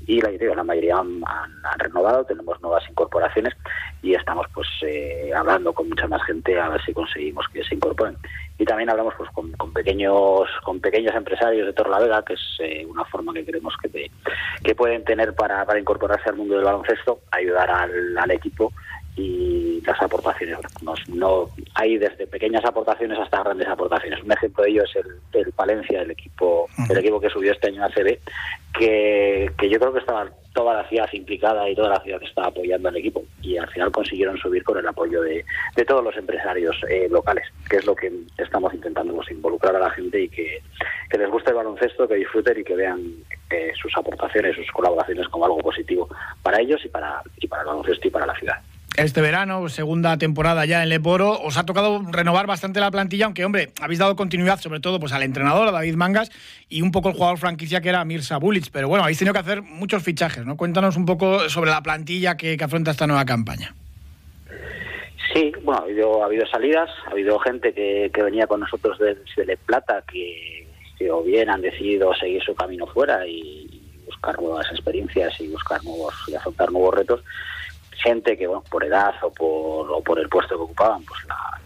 Y 0.07 0.21
la, 0.21 0.31
la 0.31 0.63
mayoría 0.63 0.97
han, 0.97 1.21
renovado, 1.77 2.25
tenemos 2.25 2.61
nuevas 2.61 2.83
incorporaciones 2.89 3.53
y 4.01 4.13
estamos 4.13 4.47
pues 4.53 4.67
eh, 4.81 5.31
hablando 5.35 5.73
con 5.73 5.89
mucha 5.89 6.07
más 6.07 6.23
gente 6.23 6.59
a 6.59 6.69
ver 6.69 6.83
si 6.83 6.93
conseguimos 6.93 7.45
que 7.53 7.63
se 7.63 7.75
incorporen 7.75 8.17
y 8.57 8.65
también 8.65 8.89
hablamos 8.89 9.13
pues 9.17 9.29
con, 9.31 9.51
pequeños 9.73 10.47
con 10.63 10.79
pequeños 10.79 11.13
empresarios 11.15 11.65
de 11.67 11.73
Torlavega 11.73 12.23
que 12.23 12.33
es 12.33 12.57
eh, 12.59 12.85
una 12.85 13.03
forma 13.05 13.33
que 13.33 13.45
creemos 13.45 13.73
que, 13.81 14.11
que 14.63 14.75
pueden 14.75 15.03
tener 15.03 15.33
para, 15.33 15.65
para 15.65 15.79
incorporarse 15.79 16.29
al 16.29 16.37
mundo 16.37 16.55
del 16.55 16.63
baloncesto 16.63 17.19
ayudar 17.31 17.69
al, 17.69 18.17
al 18.17 18.31
equipo 18.31 18.71
y 19.15 19.81
las 19.85 20.01
aportaciones. 20.01 20.57
No 21.07 21.49
hay 21.73 21.97
desde 21.97 22.27
pequeñas 22.27 22.65
aportaciones 22.65 23.17
hasta 23.19 23.43
grandes 23.43 23.67
aportaciones. 23.67 24.21
Un 24.23 24.31
ejemplo 24.31 24.63
de 24.63 24.69
ello 24.71 24.83
es 24.83 24.95
el, 24.95 25.39
el 25.39 25.51
Palencia 25.53 26.01
el 26.01 26.11
equipo 26.11 26.67
el 26.89 26.97
equipo 26.97 27.19
que 27.19 27.29
subió 27.29 27.51
este 27.51 27.67
año 27.67 27.83
a 27.83 27.89
CB 27.89 28.19
que, 28.77 29.51
que 29.57 29.69
yo 29.69 29.79
creo 29.79 29.93
que 29.93 29.99
estaba 29.99 30.29
toda 30.53 30.73
la 30.73 30.87
ciudad 30.87 31.07
implicada 31.13 31.69
y 31.69 31.75
toda 31.75 31.89
la 31.89 31.99
ciudad 31.99 32.21
estaba 32.23 32.47
apoyando 32.47 32.89
al 32.89 32.97
equipo 32.97 33.23
y 33.41 33.57
al 33.57 33.69
final 33.69 33.91
consiguieron 33.91 34.37
subir 34.37 34.63
con 34.63 34.77
el 34.77 34.87
apoyo 34.87 35.21
de, 35.21 35.45
de 35.75 35.85
todos 35.85 36.03
los 36.03 36.15
empresarios 36.15 36.75
eh, 36.89 37.07
locales 37.09 37.45
que 37.69 37.77
es 37.77 37.85
lo 37.85 37.95
que 37.95 38.11
estamos 38.37 38.73
intentando 38.73 39.13
pues, 39.13 39.31
involucrar 39.31 39.75
a 39.75 39.79
la 39.79 39.89
gente 39.91 40.21
y 40.21 40.29
que, 40.29 40.61
que 41.09 41.17
les 41.17 41.29
guste 41.29 41.49
el 41.51 41.57
baloncesto 41.57 42.07
que 42.07 42.15
disfruten 42.15 42.59
y 42.59 42.63
que 42.63 42.75
vean 42.75 43.01
eh, 43.49 43.71
sus 43.81 43.95
aportaciones 43.97 44.55
sus 44.55 44.71
colaboraciones 44.71 45.27
como 45.27 45.45
algo 45.45 45.57
positivo 45.59 46.09
para 46.41 46.61
ellos 46.61 46.81
y 46.85 46.89
para 46.89 47.21
y 47.37 47.47
para 47.47 47.63
el 47.63 47.67
baloncesto 47.67 48.07
y 48.07 48.11
para 48.11 48.25
la 48.25 48.35
ciudad 48.35 48.61
este 48.97 49.21
verano, 49.21 49.67
segunda 49.69 50.17
temporada 50.17 50.65
ya 50.65 50.83
en 50.83 50.89
Leporo, 50.89 51.39
os 51.41 51.57
ha 51.57 51.65
tocado 51.65 52.01
renovar 52.11 52.47
bastante 52.47 52.79
la 52.79 52.91
plantilla, 52.91 53.25
aunque, 53.25 53.45
hombre, 53.45 53.71
habéis 53.81 53.99
dado 53.99 54.15
continuidad 54.15 54.59
sobre 54.59 54.79
todo 54.79 54.99
pues, 54.99 55.13
al 55.13 55.23
entrenador, 55.23 55.67
a 55.67 55.71
David 55.71 55.95
Mangas, 55.95 56.31
y 56.69 56.81
un 56.81 56.91
poco 56.91 57.09
el 57.09 57.15
jugador 57.15 57.37
franquicia 57.37 57.81
que 57.81 57.89
era 57.89 58.05
Mirza 58.05 58.37
Bulic. 58.37 58.69
Pero 58.71 58.87
bueno, 58.87 59.03
habéis 59.03 59.19
tenido 59.19 59.33
que 59.33 59.39
hacer 59.39 59.61
muchos 59.61 60.03
fichajes, 60.03 60.45
¿no? 60.45 60.57
Cuéntanos 60.57 60.97
un 60.97 61.05
poco 61.05 61.49
sobre 61.49 61.71
la 61.71 61.81
plantilla 61.81 62.37
que, 62.37 62.57
afronta 62.61 62.91
esta 62.91 63.07
nueva 63.07 63.25
campaña. 63.25 63.75
Sí, 65.33 65.51
bueno, 65.63 65.81
ha 65.81 65.83
habido, 65.83 66.23
ha 66.23 66.25
habido 66.27 66.47
salidas, 66.47 66.89
ha 67.07 67.11
habido 67.11 67.37
gente 67.39 67.73
que, 67.73 68.09
venía 68.15 68.47
con 68.47 68.61
nosotros 68.61 68.97
desde 68.97 69.45
Le 69.45 69.57
Plata 69.57 70.03
que, 70.11 70.67
que 70.97 71.11
o 71.11 71.21
bien 71.21 71.49
han 71.49 71.61
decidido 71.61 72.13
seguir 72.15 72.41
su 72.41 72.55
camino 72.55 72.87
fuera 72.87 73.27
y 73.27 73.81
buscar 74.05 74.39
nuevas 74.39 74.65
experiencias 74.71 75.39
y 75.41 75.47
buscar 75.47 75.83
nuevos 75.83 76.13
y 76.27 76.35
afrontar 76.35 76.71
nuevos 76.71 76.93
retos 76.95 77.21
gente 78.05 78.37
que 78.37 78.45
bueno 78.45 78.63
por 78.69 78.83
edad 78.83 79.15
o 79.23 79.31
por, 79.31 79.91
o 79.91 80.01
por 80.01 80.19
el 80.19 80.29
puesto 80.29 80.55
que 80.55 80.63
ocupaban 80.63 81.03
pues 81.03 81.19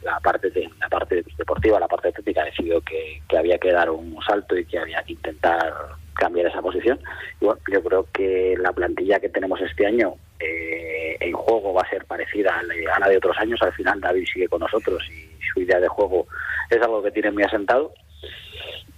la, 0.04 0.20
parte 0.22 0.50
de, 0.50 0.70
la 0.80 0.88
parte 0.88 1.24
deportiva 1.38 1.80
la 1.80 1.88
parte 1.88 2.14
técnica 2.14 2.46
decidió 2.46 2.80
que, 2.82 3.22
que, 3.28 3.38
había 3.38 3.58
que 3.58 3.74
dar 3.74 3.90
un 3.90 4.18
salto 4.26 4.58
y 4.58 4.66
que 4.66 4.80
había 4.80 5.04
que 5.04 5.14
intentar 5.14 5.74
cambiar 6.20 6.48
esa 6.48 6.62
posición. 6.62 7.00
Yo 7.40 7.56
creo 7.82 8.06
que 8.14 8.56
la 8.60 8.74
plantilla 8.74 9.20
que 9.20 9.30
tenemos 9.30 9.60
este 9.62 9.88
año 9.88 10.16
eh, 10.40 11.16
en 11.20 11.34
juego 11.34 11.74
va 11.74 11.82
a 11.82 11.90
ser 11.90 12.06
parecida 12.06 12.60
a 12.60 13.00
la 13.00 13.08
de 13.08 13.18
otros 13.18 13.38
años. 13.40 13.60
Al 13.62 13.74
final 13.74 14.02
David 14.02 14.28
sigue 14.32 14.50
con 14.50 14.60
nosotros 14.60 15.02
y 15.10 15.30
su 15.54 15.62
idea 15.62 15.80
de 15.80 15.88
juego 15.88 16.28
es 16.70 16.82
algo 16.82 17.02
que 17.02 17.12
tiene 17.12 17.32
muy 17.32 17.44
asentado 17.44 17.94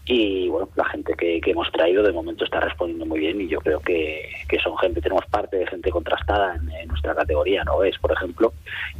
y 0.06 0.50
bueno, 0.50 0.68
la 0.76 0.86
gente 0.86 1.14
que, 1.14 1.40
hemos 1.46 1.72
traído 1.72 2.04
de 2.04 2.12
momento 2.12 2.44
está 2.44 2.60
respondiendo 2.60 3.06
muy 3.06 3.20
bien 3.20 3.40
y 3.40 3.48
yo 3.48 3.60
creo 3.60 3.80
que, 3.80 4.30
son 4.64 4.78
gente, 4.78 5.02
tenemos 5.02 5.26
parte 5.28 5.58
de 5.58 5.68
gente 5.68 5.90
contrastada 5.92 6.56
en, 6.56 6.88
nuestra 6.88 7.16
categoría, 7.16 7.64
no 7.64 7.84
es, 7.84 7.98
por 8.00 8.12
ejemplo, 8.12 8.54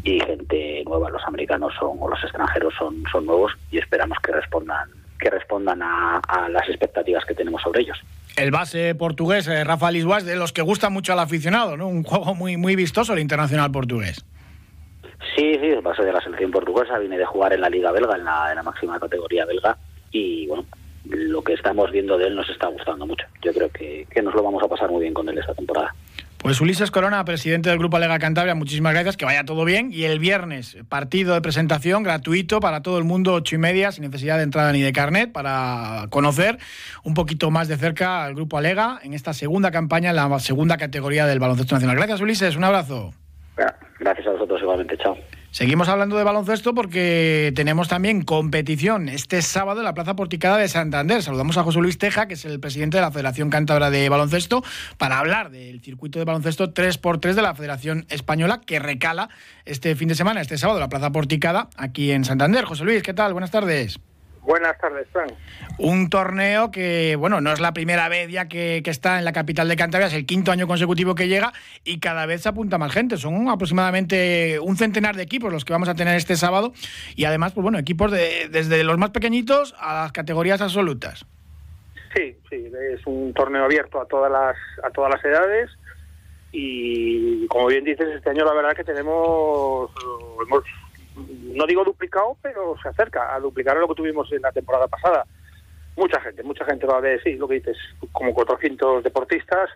y 0.04 0.20
gente 0.20 0.84
nueva, 0.86 1.10
los 1.10 1.24
americanos 1.26 1.74
son 1.80 1.98
o 2.00 2.10
los 2.10 2.24
extranjeros 2.24 2.74
son, 2.78 3.04
son 3.12 3.26
nuevos 3.26 3.52
y 3.72 3.78
esperamos 3.78 4.18
que 4.20 4.32
respondan 4.32 4.90
que 5.20 5.30
respondan 5.30 5.80
a, 5.84 6.20
las 6.50 6.68
expectativas 6.68 7.24
que 7.26 7.36
tenemos 7.36 7.62
sobre 7.62 7.82
ellos. 7.82 7.98
El 8.36 8.50
base 8.50 8.96
portugués, 8.96 9.48
eh, 9.48 9.64
Rafa 9.64 9.92
Lisboas, 9.92 10.26
de 10.26 10.36
los 10.36 10.52
que 10.52 10.64
gusta 10.64 10.90
mucho 10.90 11.14
al 11.14 11.20
aficionado, 11.20 11.78
¿no? 11.78 11.88
Un 11.88 12.04
juego 12.04 12.34
muy, 12.34 12.58
muy 12.58 12.76
vistoso 12.76 13.14
el 13.14 13.20
internacional 13.20 13.72
portugués. 13.72 14.26
Sí, 15.36 15.58
sí, 15.62 15.68
el 15.68 15.82
base 15.82 16.04
de 16.04 16.12
la 16.12 16.22
selección 16.22 16.50
portuguesa, 16.50 16.98
viene 16.98 17.20
de 17.20 17.26
jugar 17.26 17.54
en 17.54 17.62
la 17.62 17.70
Liga 17.70 17.92
Belga, 17.92 18.16
en 18.16 18.26
la, 18.26 18.50
en 18.50 18.56
la 18.56 18.64
máxima 18.64 19.00
categoría 19.00 19.46
belga, 19.46 19.78
y 20.12 20.48
bueno, 20.48 20.66
lo 21.06 21.42
que 21.44 21.54
estamos 21.54 21.92
viendo 21.92 22.18
de 22.18 22.28
él 22.28 22.36
nos 22.36 22.50
está 22.50 22.68
gustando 22.68 23.06
mucho. 23.06 23.26
Yo 23.42 23.54
creo 23.54 23.70
que, 23.70 24.06
nos 24.22 24.34
lo 24.34 24.44
vamos 24.44 24.64
a 24.64 24.68
pasar 24.68 24.90
muy 24.90 25.02
bien 25.02 25.14
con 25.14 25.28
él 25.30 25.38
esta 25.38 25.54
temporada. 25.54 25.94
Pues 26.38 26.60
Ulises 26.60 26.90
Corona, 26.90 27.24
presidente 27.24 27.70
del 27.70 27.78
Grupo 27.78 27.98
Alega 27.98 28.18
Cantabria, 28.18 28.56
muchísimas 28.56 28.94
gracias, 28.94 29.16
que 29.16 29.26
vaya 29.26 29.44
todo 29.44 29.64
bien. 29.64 29.90
Y 29.92 30.06
el 30.06 30.18
viernes, 30.18 30.76
partido 30.90 31.36
de 31.36 31.42
presentación 31.42 32.02
gratuito 32.02 32.60
para 32.60 32.82
todo 32.82 32.98
el 32.98 33.04
mundo, 33.04 33.34
ocho 33.34 33.56
y 33.56 33.60
media, 33.60 33.92
sin 33.92 34.06
necesidad 34.06 34.38
de 34.38 34.44
entrada 34.44 34.72
ni 34.72 34.82
de 34.82 34.92
carnet, 34.92 35.32
para 35.32 36.08
conocer 36.10 36.58
un 37.04 37.14
poquito 37.14 37.52
más 37.52 37.68
de 37.68 37.78
cerca 37.78 38.26
al 38.26 38.34
Grupo 38.34 38.58
Alega 38.58 39.00
en 39.04 39.14
esta 39.14 39.34
segunda 39.34 39.70
campaña, 39.70 40.10
en 40.10 40.16
la 40.16 40.40
segunda 40.40 40.78
categoría 40.78 41.28
del 41.28 41.40
baloncesto 41.40 41.76
nacional. 41.76 41.98
Gracias 41.98 42.22
Ulises, 42.22 42.56
un 42.56 42.64
abrazo. 42.64 43.14
Gracias 44.00 44.26
a 44.26 44.32
vosotros 44.32 44.60
igualmente, 44.62 44.98
chao. 44.98 45.16
Seguimos 45.52 45.90
hablando 45.90 46.16
de 46.16 46.24
baloncesto 46.24 46.74
porque 46.74 47.52
tenemos 47.54 47.90
también 47.90 48.22
competición 48.22 49.10
este 49.10 49.42
sábado 49.42 49.82
en 49.82 49.86
la 49.86 49.94
Plaza 49.94 50.16
Porticada 50.16 50.56
de 50.56 50.70
Santander. 50.70 51.22
Saludamos 51.22 51.58
a 51.58 51.64
José 51.64 51.80
Luis 51.82 51.98
Teja, 51.98 52.26
que 52.26 52.36
es 52.36 52.46
el 52.46 52.62
presidente 52.62 52.96
de 52.96 53.02
la 53.02 53.12
Federación 53.12 53.50
Cántabra 53.50 53.90
de 53.90 54.08
Baloncesto, 54.08 54.64
para 54.98 55.20
hablar 55.20 55.52
del 55.52 55.82
circuito 55.82 56.20
de 56.20 56.26
baloncesto 56.26 56.74
3x3 56.74 57.34
de 57.34 57.42
la 57.42 57.54
Federación 57.54 58.06
Española, 58.08 58.62
que 58.66 58.80
recala 58.80 59.28
este 59.66 59.94
fin 59.98 60.08
de 60.08 60.16
semana, 60.16 60.40
este 60.40 60.58
sábado, 60.58 60.80
en 60.80 60.84
la 60.84 60.90
Plaza 60.90 61.12
Porticada, 61.12 61.68
aquí 61.76 62.12
en 62.12 62.24
Santander. 62.24 62.64
José 62.64 62.86
Luis, 62.86 63.04
¿qué 63.04 63.14
tal? 63.14 63.34
Buenas 63.34 63.52
tardes. 63.52 64.00
Buenas 64.42 64.78
tardes, 64.80 65.08
Frank. 65.12 65.34
Un 65.78 66.10
torneo 66.10 66.72
que, 66.72 67.16
bueno, 67.16 67.42
no 67.42 67.52
es 67.52 67.60
la 67.60 67.74
primera 67.74 68.10
vez 68.10 68.30
ya 68.30 68.48
que, 68.48 68.82
está 68.86 69.20
en 69.20 69.26
la 69.26 69.34
capital 69.34 69.70
de 69.70 69.76
Cantabria, 69.76 70.08
es 70.08 70.14
el 70.14 70.26
quinto 70.26 70.52
año 70.52 70.68
consecutivo 70.68 71.14
que 71.14 71.28
llega 71.28 71.54
y 71.84 72.00
cada 72.00 72.26
vez 72.26 72.42
se 72.42 72.50
apunta 72.50 72.78
más 72.78 72.92
gente. 72.92 73.18
Son 73.18 73.50
aproximadamente 73.50 74.60
un 74.60 74.78
centenar 74.78 75.16
de 75.16 75.24
equipos 75.24 75.52
los 75.52 75.64
que 75.64 75.74
vamos 75.74 75.90
a 75.90 75.96
tener 75.96 76.16
este 76.16 76.36
sábado 76.36 76.74
y 77.16 77.26
además, 77.26 77.54
pues 77.54 77.64
bueno, 77.64 77.78
equipos 77.78 78.12
de, 78.12 78.50
desde 78.50 78.84
los 78.84 78.98
más 78.98 79.12
pequeñitos 79.12 79.76
a 79.80 80.04
las 80.04 80.12
categorías 80.12 80.60
absolutas. 80.62 81.26
Sí, 82.16 82.36
sí, 82.50 82.72
es 82.94 83.06
un 83.06 83.34
torneo 83.34 83.64
abierto 83.64 84.02
a 84.02 84.06
todas 84.06 84.32
las, 84.32 84.56
a 84.84 84.90
todas 84.90 85.12
las 85.12 85.24
edades 85.24 85.70
y 86.52 87.48
como 87.48 87.68
bien 87.68 87.86
dices, 87.86 88.08
este 88.14 88.32
año 88.32 88.44
la 88.44 88.54
verdad 88.54 88.76
que 88.76 88.84
tenemos, 88.84 89.90
hemos 90.46 90.64
no 91.16 91.66
digo 91.66 91.84
duplicado, 91.84 92.38
pero 92.42 92.76
se 92.82 92.90
acerca 92.90 93.34
a 93.34 93.40
duplicar 93.40 93.78
lo 93.78 93.88
que 93.88 93.96
tuvimos 93.96 94.32
en 94.32 94.42
la 94.42 94.52
temporada 94.52 94.88
pasada. 94.88 95.26
Mucha 95.96 96.22
gente, 96.22 96.44
mucha 96.44 96.66
gente 96.66 96.86
va 96.86 96.98
a 96.98 97.02
ver, 97.02 97.22
sí, 97.24 97.34
lo 97.34 97.48
que 97.48 97.56
dices, 97.56 97.78
como 98.12 98.34
400 98.34 99.04
deportistas 99.04 99.70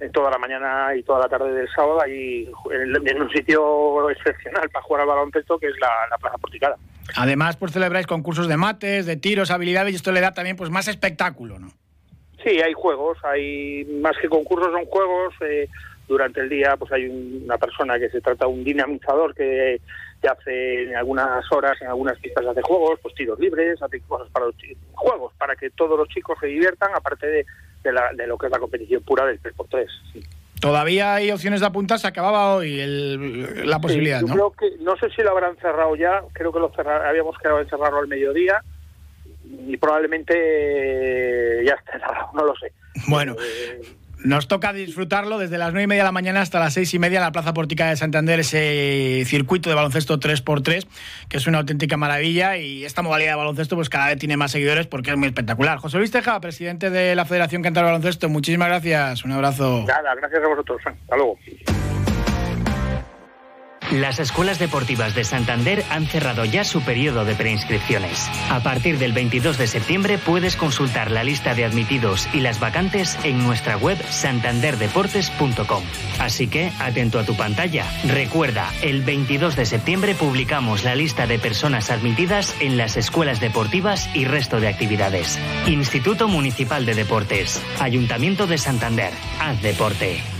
en 0.00 0.12
toda 0.12 0.30
la 0.30 0.38
mañana 0.38 0.94
y 0.96 1.02
toda 1.02 1.20
la 1.20 1.28
tarde 1.28 1.52
del 1.52 1.68
sábado 1.68 2.02
ahí 2.02 2.50
en, 2.70 3.22
un 3.22 3.30
sitio 3.30 4.10
excepcional 4.10 4.68
para 4.70 4.84
jugar 4.84 5.02
al 5.02 5.08
baloncesto 5.08 5.58
que 5.58 5.68
es 5.68 5.74
la, 5.80 6.16
Plaza 6.20 6.38
Porticada. 6.38 6.76
Además, 7.16 7.56
pues 7.56 7.72
celebráis 7.72 8.06
concursos 8.06 8.48
de 8.48 8.56
mates, 8.56 9.06
de 9.06 9.16
tiros, 9.16 9.50
habilidades 9.50 9.92
y 9.92 9.96
esto 9.96 10.12
le 10.12 10.20
da 10.20 10.32
también 10.32 10.56
pues 10.56 10.70
más 10.70 10.88
espectáculo, 10.88 11.58
¿no? 11.58 11.68
Sí, 12.42 12.60
hay 12.60 12.74
juegos, 12.74 13.16
hay 13.24 13.84
más 14.02 14.16
que 14.20 14.28
concursos 14.28 14.70
son 14.72 14.84
juegos. 14.86 15.34
Eh, 15.40 15.68
durante 16.08 16.40
el 16.40 16.48
día 16.48 16.76
pues 16.76 16.92
hay 16.92 17.06
una 17.06 17.58
persona 17.58 17.98
que 17.98 18.10
se 18.10 18.20
trata 18.20 18.46
un 18.46 18.64
dinamizador 18.64 19.34
que 19.34 19.80
hace 20.28 20.84
en 20.84 20.96
algunas 20.96 21.44
horas, 21.52 21.80
en 21.80 21.88
algunas 21.88 22.18
pistas 22.18 22.46
hace 22.46 22.62
juegos, 22.62 22.98
pues 23.02 23.14
tiros 23.14 23.38
libres, 23.38 23.80
hace 23.82 24.00
cosas 24.00 24.28
para 24.30 24.46
los 24.46 24.54
juegos, 24.92 25.32
para 25.38 25.56
que 25.56 25.70
todos 25.70 25.98
los 25.98 26.08
chicos 26.08 26.36
se 26.40 26.46
diviertan, 26.46 26.90
aparte 26.94 27.26
de, 27.26 27.46
de, 27.82 28.26
lo 28.26 28.38
que 28.38 28.46
es 28.46 28.52
la 28.52 28.58
competición 28.58 29.02
pura 29.02 29.26
del 29.26 29.40
3x3. 29.42 29.86
Todavía 30.60 31.14
hay 31.14 31.30
opciones 31.30 31.60
de 31.60 31.66
apuntar, 31.66 31.98
se 31.98 32.06
acababa 32.06 32.54
hoy 32.54 32.80
la 33.64 33.78
posibilidad, 33.80 34.22
¿no? 34.22 34.34
Creo 34.34 34.52
que, 34.52 34.82
no 34.82 34.96
sé 34.96 35.10
si 35.10 35.22
lo 35.22 35.30
habrán 35.30 35.56
cerrado 35.58 35.94
ya, 35.96 36.22
creo 36.32 36.52
que 36.52 36.60
lo 36.60 36.72
habíamos 36.78 37.36
quedado 37.38 37.60
en 37.60 37.68
cerrarlo 37.68 37.98
al 37.98 38.08
mediodía 38.08 38.62
y 39.44 39.76
probablemente 39.76 41.62
ya 41.64 41.74
esté 41.74 41.92
cerrado, 41.92 42.30
no 42.34 42.44
lo 42.44 42.56
sé. 42.56 42.72
Bueno. 43.08 43.36
Eh, 43.38 43.82
Nos 44.24 44.48
toca 44.48 44.72
disfrutarlo 44.72 45.38
desde 45.38 45.58
las 45.58 45.72
9 45.72 45.82
y 45.82 45.86
media 45.86 46.02
de 46.02 46.08
la 46.08 46.12
mañana 46.12 46.40
hasta 46.40 46.58
las 46.58 46.72
6 46.72 46.94
y 46.94 46.98
media 46.98 47.18
en 47.18 47.24
la 47.24 47.32
Plaza 47.32 47.52
Pórtica 47.52 47.90
de 47.90 47.96
Santander, 47.96 48.40
ese 48.40 49.22
circuito 49.26 49.68
de 49.68 49.76
baloncesto 49.76 50.18
3x3, 50.18 50.86
que 51.28 51.36
es 51.36 51.46
una 51.46 51.58
auténtica 51.58 51.98
maravilla 51.98 52.56
y 52.56 52.86
esta 52.86 53.02
modalidad 53.02 53.32
de 53.32 53.36
baloncesto 53.36 53.76
pues 53.76 53.90
cada 53.90 54.06
vez 54.06 54.18
tiene 54.18 54.38
más 54.38 54.52
seguidores 54.52 54.86
porque 54.86 55.10
es 55.10 55.16
muy 55.18 55.28
espectacular. 55.28 55.76
José 55.76 55.98
Luis 55.98 56.10
Teja, 56.10 56.40
presidente 56.40 56.88
de 56.88 57.14
la 57.14 57.26
Federación 57.26 57.62
Cantar 57.62 57.84
Baloncesto, 57.84 58.30
muchísimas 58.30 58.68
gracias, 58.68 59.26
un 59.26 59.32
abrazo. 59.32 59.84
Nada, 59.86 60.14
gracias 60.14 60.42
a 60.42 60.48
vosotros, 60.48 60.80
hasta 60.86 61.16
luego. 61.16 61.38
Las 63.94 64.18
escuelas 64.18 64.58
deportivas 64.58 65.14
de 65.14 65.22
Santander 65.22 65.84
han 65.88 66.06
cerrado 66.06 66.44
ya 66.44 66.64
su 66.64 66.82
periodo 66.82 67.24
de 67.24 67.36
preinscripciones. 67.36 68.28
A 68.50 68.58
partir 68.58 68.98
del 68.98 69.12
22 69.12 69.56
de 69.56 69.68
septiembre 69.68 70.18
puedes 70.18 70.56
consultar 70.56 71.12
la 71.12 71.22
lista 71.22 71.54
de 71.54 71.64
admitidos 71.64 72.28
y 72.32 72.40
las 72.40 72.58
vacantes 72.58 73.16
en 73.22 73.38
nuestra 73.44 73.76
web 73.76 73.96
santanderdeportes.com. 74.10 75.84
Así 76.18 76.48
que, 76.48 76.72
atento 76.80 77.20
a 77.20 77.24
tu 77.24 77.36
pantalla. 77.36 77.86
Recuerda, 78.08 78.68
el 78.82 79.02
22 79.02 79.54
de 79.54 79.64
septiembre 79.64 80.16
publicamos 80.16 80.82
la 80.82 80.96
lista 80.96 81.28
de 81.28 81.38
personas 81.38 81.90
admitidas 81.90 82.56
en 82.58 82.76
las 82.76 82.96
escuelas 82.96 83.38
deportivas 83.38 84.10
y 84.12 84.24
resto 84.24 84.58
de 84.58 84.66
actividades. 84.66 85.38
Instituto 85.68 86.26
Municipal 86.26 86.84
de 86.84 86.96
Deportes. 86.96 87.62
Ayuntamiento 87.78 88.48
de 88.48 88.58
Santander. 88.58 89.12
Haz 89.38 89.62
deporte. 89.62 90.33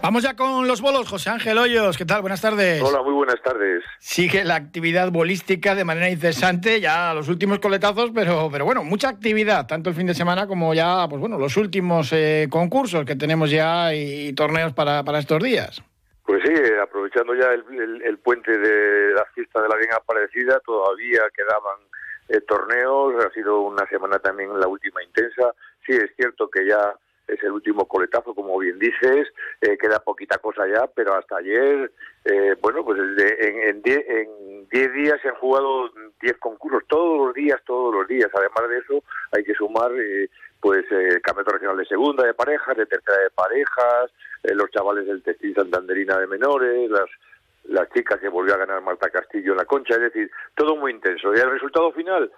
Vamos 0.00 0.22
ya 0.22 0.36
con 0.36 0.68
los 0.68 0.80
bolos. 0.80 1.08
José 1.08 1.30
Ángel 1.30 1.58
Hoyos, 1.58 1.98
¿qué 1.98 2.04
tal? 2.04 2.20
Buenas 2.20 2.40
tardes. 2.40 2.80
Hola, 2.82 3.02
muy 3.02 3.12
buenas 3.12 3.42
tardes. 3.42 3.82
Sigue 3.98 4.44
la 4.44 4.54
actividad 4.54 5.10
bolística 5.10 5.74
de 5.74 5.84
manera 5.84 6.08
incesante, 6.08 6.80
ya 6.80 7.12
los 7.14 7.28
últimos 7.28 7.58
coletazos, 7.58 8.12
pero, 8.14 8.48
pero 8.50 8.64
bueno, 8.64 8.84
mucha 8.84 9.08
actividad, 9.08 9.66
tanto 9.66 9.90
el 9.90 9.96
fin 9.96 10.06
de 10.06 10.14
semana 10.14 10.46
como 10.46 10.72
ya, 10.72 11.04
pues 11.08 11.20
bueno, 11.20 11.36
los 11.36 11.56
últimos 11.56 12.12
eh, 12.12 12.46
concursos 12.48 13.04
que 13.04 13.16
tenemos 13.16 13.50
ya 13.50 13.92
y, 13.92 14.32
torneos 14.34 14.72
para, 14.72 15.02
para 15.02 15.18
estos 15.18 15.42
días. 15.42 15.82
Pues 16.24 16.42
sí, 16.44 16.54
aprovechando 16.80 17.34
ya 17.34 17.48
el, 17.52 18.18
puente 18.18 18.56
de 18.56 19.14
la 19.14 19.24
fiesta 19.34 19.60
de 19.62 19.68
la 19.68 19.76
bien 19.76 19.92
aparecida, 19.92 20.60
todavía 20.60 21.22
quedaban 21.34 21.78
eh, 22.28 22.40
torneos, 22.42 23.14
ha 23.24 23.32
sido 23.32 23.62
una 23.62 23.84
semana 23.88 24.20
también 24.20 24.58
la 24.60 24.68
última 24.68 25.02
intensa. 25.02 25.52
Sí, 25.84 25.92
es 25.92 26.10
cierto 26.16 26.48
que 26.48 26.66
ya 26.68 26.94
es 27.28 27.42
el 27.42 27.52
último 27.52 27.86
coletazo, 27.86 28.34
como 28.34 28.58
bien 28.58 28.78
dices, 28.78 29.28
eh, 29.60 29.76
queda 29.78 30.00
poquita 30.00 30.38
cosa 30.38 30.66
ya, 30.66 30.86
pero 30.86 31.14
hasta 31.14 31.36
ayer, 31.36 31.92
eh, 32.24 32.56
bueno, 32.60 32.84
pues 32.84 32.98
en 32.98 33.82
10 33.82 34.92
días 34.94 35.20
se 35.20 35.28
han 35.28 35.34
jugado 35.34 35.90
10 36.20 36.38
concursos, 36.38 36.82
todos 36.88 37.26
los 37.26 37.34
días, 37.34 37.60
todos 37.66 37.94
los 37.94 38.08
días. 38.08 38.30
Además 38.32 38.70
de 38.70 38.78
eso, 38.78 39.04
hay 39.32 39.44
que 39.44 39.54
sumar, 39.54 39.92
eh, 39.94 40.28
pues, 40.60 40.84
el 40.90 41.20
campeonato 41.20 41.52
regional 41.52 41.76
de 41.76 41.86
segunda 41.86 42.26
de 42.26 42.34
parejas, 42.34 42.76
de 42.76 42.86
tercera 42.86 43.18
de 43.18 43.30
parejas, 43.30 44.10
los 44.54 44.70
chavales 44.70 45.06
del 45.06 45.22
textil 45.22 45.54
santanderina 45.54 46.18
de 46.18 46.26
menores, 46.26 46.90
las 46.90 47.08
las 47.64 47.90
chicas 47.90 48.18
que 48.18 48.30
volvió 48.30 48.54
a 48.54 48.58
ganar 48.58 48.80
Marta 48.80 49.10
Castillo 49.10 49.52
en 49.52 49.58
la 49.58 49.66
concha, 49.66 49.96
es 49.96 50.00
decir, 50.00 50.30
todo 50.56 50.74
muy 50.74 50.90
intenso. 50.90 51.34
Y 51.34 51.38
el 51.38 51.50
resultado 51.50 51.92
final, 51.92 52.32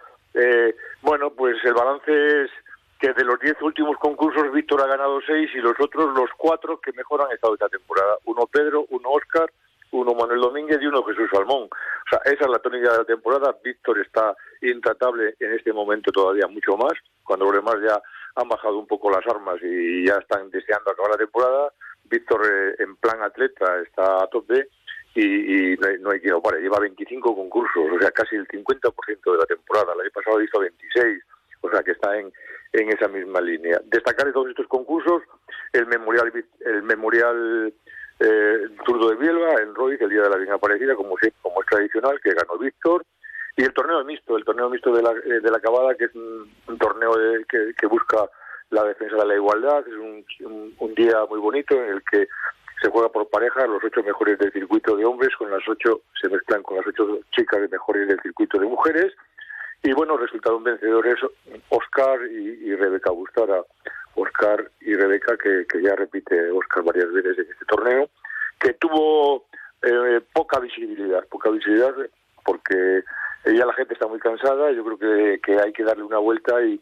bueno, 1.02 1.30
pues 1.30 1.56
el 1.64 1.72
balance 1.72 2.42
es 2.42 2.50
que 3.00 3.14
de 3.14 3.24
los 3.24 3.40
diez 3.40 3.56
últimos 3.62 3.96
concursos 3.96 4.52
Víctor 4.52 4.82
ha 4.82 4.86
ganado 4.86 5.20
seis 5.26 5.50
y 5.54 5.58
los 5.58 5.72
otros 5.80 6.14
los 6.14 6.28
cuatro 6.36 6.78
que 6.80 6.92
mejor 6.92 7.22
han 7.22 7.32
estado 7.32 7.54
esta 7.54 7.68
temporada. 7.68 8.16
Uno 8.26 8.46
Pedro, 8.46 8.84
uno 8.90 9.08
Óscar, 9.08 9.50
uno 9.92 10.14
Manuel 10.14 10.40
Domínguez 10.40 10.78
y 10.80 10.86
uno 10.86 11.02
Jesús 11.04 11.30
Salmón. 11.32 11.64
O 11.64 12.08
sea, 12.10 12.20
esa 12.26 12.44
es 12.44 12.50
la 12.50 12.58
tónica 12.58 12.92
de 12.92 12.98
la 12.98 13.04
temporada. 13.04 13.56
Víctor 13.64 13.98
está 14.00 14.36
intratable 14.60 15.34
en 15.40 15.54
este 15.54 15.72
momento 15.72 16.12
todavía 16.12 16.46
mucho 16.46 16.76
más, 16.76 16.92
cuando 17.24 17.46
los 17.46 17.54
demás 17.54 17.76
ya 17.82 18.00
han 18.36 18.48
bajado 18.48 18.78
un 18.78 18.86
poco 18.86 19.10
las 19.10 19.26
armas 19.26 19.56
y 19.62 20.06
ya 20.06 20.16
están 20.16 20.50
deseando 20.50 20.90
acabar 20.90 21.12
la 21.12 21.16
temporada. 21.16 21.72
Víctor 22.04 22.42
eh, 22.44 22.82
en 22.82 22.96
plan 22.96 23.22
atleta 23.22 23.80
está 23.80 24.24
a 24.24 24.26
tope 24.26 24.68
y, 25.14 25.74
no, 25.76 25.88
hay, 25.88 25.98
no 26.00 26.10
hay 26.10 26.20
lo 26.20 26.42
pare. 26.42 26.60
Lleva 26.60 26.80
25 26.80 27.34
concursos, 27.34 27.82
o 27.90 27.98
sea, 27.98 28.10
casi 28.10 28.36
el 28.36 28.46
50% 28.46 29.32
de 29.32 29.38
la 29.38 29.46
temporada. 29.46 29.94
El 29.94 30.02
año 30.02 30.10
pasado 30.12 30.42
hizo 30.42 30.60
26 30.60 31.24
o 31.62 31.70
sea 31.70 31.82
que 31.82 31.92
está 31.92 32.18
en, 32.18 32.32
en 32.72 32.88
esa 32.90 33.08
misma 33.08 33.40
línea. 33.40 33.80
Destacar 33.84 34.26
de 34.26 34.32
todos 34.32 34.48
estos 34.48 34.66
concursos 34.66 35.22
el 35.72 35.86
memorial, 35.86 36.32
el 36.60 36.82
memorial 36.82 37.72
eh, 38.20 38.68
Turdo 38.84 39.10
de 39.10 39.16
Bielba 39.16 39.60
en 39.62 39.74
Roy, 39.74 39.96
el 39.98 40.10
Día 40.10 40.22
de 40.22 40.30
la 40.30 40.36
Bien 40.36 40.52
Aparecida, 40.52 40.94
como, 40.94 41.16
como 41.42 41.60
es 41.60 41.66
tradicional, 41.68 42.20
que 42.22 42.30
ganó 42.30 42.58
Víctor, 42.58 43.04
y 43.56 43.64
el 43.64 43.72
torneo 43.72 44.04
mixto, 44.04 44.36
el 44.36 44.44
torneo 44.44 44.70
mixto 44.70 44.92
de 44.92 45.02
la, 45.02 45.10
eh, 45.10 45.40
de 45.40 45.50
la 45.50 45.60
Cabada, 45.60 45.94
que 45.94 46.04
es 46.04 46.14
un, 46.14 46.78
torneo 46.78 47.12
que, 47.48 47.72
que, 47.76 47.86
busca 47.86 48.28
la 48.70 48.84
defensa 48.84 49.16
de 49.16 49.26
la 49.26 49.34
igualdad, 49.34 49.86
es 49.86 49.94
un, 49.94 50.74
un, 50.78 50.94
día 50.94 51.24
muy 51.28 51.40
bonito 51.40 51.74
en 51.74 51.94
el 51.94 52.02
que 52.10 52.28
se 52.80 52.90
juega 52.90 53.08
por 53.10 53.28
pareja, 53.28 53.66
los 53.66 53.82
ocho 53.82 54.02
mejores 54.02 54.38
del 54.38 54.52
circuito 54.52 54.96
de 54.96 55.04
hombres, 55.04 55.34
con 55.36 55.50
las 55.50 55.66
ocho, 55.68 56.02
se 56.20 56.28
mezclan 56.28 56.62
con 56.62 56.76
las 56.76 56.86
ocho 56.86 57.20
chicas 57.32 57.68
mejores 57.70 58.08
del 58.08 58.20
circuito 58.20 58.58
de 58.58 58.66
mujeres, 58.66 59.12
y 59.82 59.92
bueno, 59.92 60.16
resultaron 60.16 60.62
vencedores 60.62 61.16
Oscar 61.70 62.20
y, 62.30 62.74
Rebeca 62.74 63.10
Bustara. 63.10 63.62
Oscar 64.14 64.70
y 64.80 64.94
Rebeca, 64.94 65.36
que, 65.36 65.64
ya 65.82 65.94
repite 65.94 66.50
Oscar 66.50 66.82
varias 66.82 67.10
veces 67.12 67.38
en 67.38 67.50
este 67.50 67.64
torneo, 67.64 68.10
que 68.58 68.74
tuvo 68.74 69.46
eh, 69.82 70.20
poca 70.32 70.58
visibilidad, 70.58 71.24
poca 71.28 71.48
visibilidad 71.50 71.94
porque 72.44 73.02
ya 73.46 73.64
la 73.64 73.72
gente 73.74 73.94
está 73.94 74.06
muy 74.08 74.18
cansada, 74.18 74.72
yo 74.72 74.84
creo 74.84 74.98
que, 74.98 75.40
que 75.40 75.60
hay 75.60 75.72
que 75.72 75.84
darle 75.84 76.02
una 76.02 76.18
vuelta 76.18 76.60
y, 76.62 76.80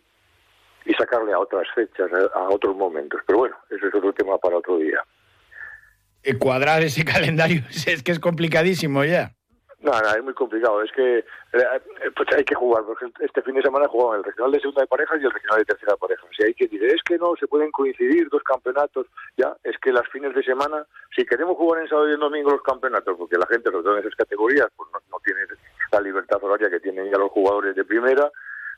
y 0.88 0.94
sacarle 0.94 1.32
a 1.32 1.38
otras 1.38 1.66
fechas, 1.74 2.10
a, 2.34 2.48
otros 2.48 2.74
momentos. 2.74 3.20
Pero 3.26 3.40
bueno, 3.40 3.56
ese 3.70 3.86
es 3.86 3.94
otro 3.94 4.12
tema 4.12 4.38
para 4.38 4.56
otro 4.56 4.78
día. 4.78 4.98
Eh, 6.22 6.36
cuadrar 6.38 6.82
ese 6.82 7.04
calendario 7.12 7.62
es 7.86 8.02
que 8.02 8.12
es 8.12 8.18
complicadísimo 8.18 9.04
ya. 9.04 9.37
No, 9.88 10.14
es 10.14 10.22
muy 10.22 10.34
complicado. 10.34 10.82
Es 10.82 10.92
que 10.92 11.18
eh, 11.18 11.80
pues 12.14 12.28
hay 12.36 12.44
que 12.44 12.54
jugar. 12.54 12.84
Porque 12.84 13.06
este 13.20 13.42
fin 13.42 13.54
de 13.54 13.62
semana 13.62 13.88
jugaban 13.88 14.18
el 14.18 14.24
regional 14.24 14.52
de 14.52 14.60
segunda 14.60 14.82
de 14.82 14.86
parejas 14.86 15.18
y 15.20 15.24
el 15.24 15.30
regional 15.30 15.58
de 15.60 15.64
tercera 15.64 15.92
de 15.92 15.98
parejas. 15.98 16.26
Si 16.36 16.44
hay 16.44 16.54
que 16.54 16.64
decir, 16.64 16.84
es 16.84 17.02
que 17.02 17.16
no, 17.16 17.34
se 17.40 17.46
pueden 17.46 17.70
coincidir 17.70 18.28
dos 18.28 18.42
campeonatos. 18.42 19.06
Ya, 19.36 19.56
es 19.64 19.78
que 19.78 19.92
las 19.92 20.06
fines 20.08 20.34
de 20.34 20.42
semana, 20.42 20.84
si 21.16 21.24
queremos 21.24 21.56
jugar 21.56 21.82
en 21.82 21.88
sábado 21.88 22.10
y 22.10 22.14
en 22.14 22.20
domingo 22.20 22.50
los 22.50 22.62
campeonatos, 22.62 23.16
porque 23.16 23.38
la 23.38 23.46
gente, 23.46 23.70
sobre 23.70 23.82
todo 23.82 23.94
en 23.94 24.00
esas 24.00 24.14
categorías, 24.14 24.68
pues 24.76 24.90
no, 24.92 25.00
no 25.10 25.18
tiene 25.24 25.40
la 25.90 26.00
libertad 26.00 26.42
horaria 26.44 26.68
que 26.68 26.80
tienen 26.80 27.10
ya 27.10 27.18
los 27.18 27.30
jugadores 27.30 27.74
de 27.74 27.84
primera, 27.84 28.30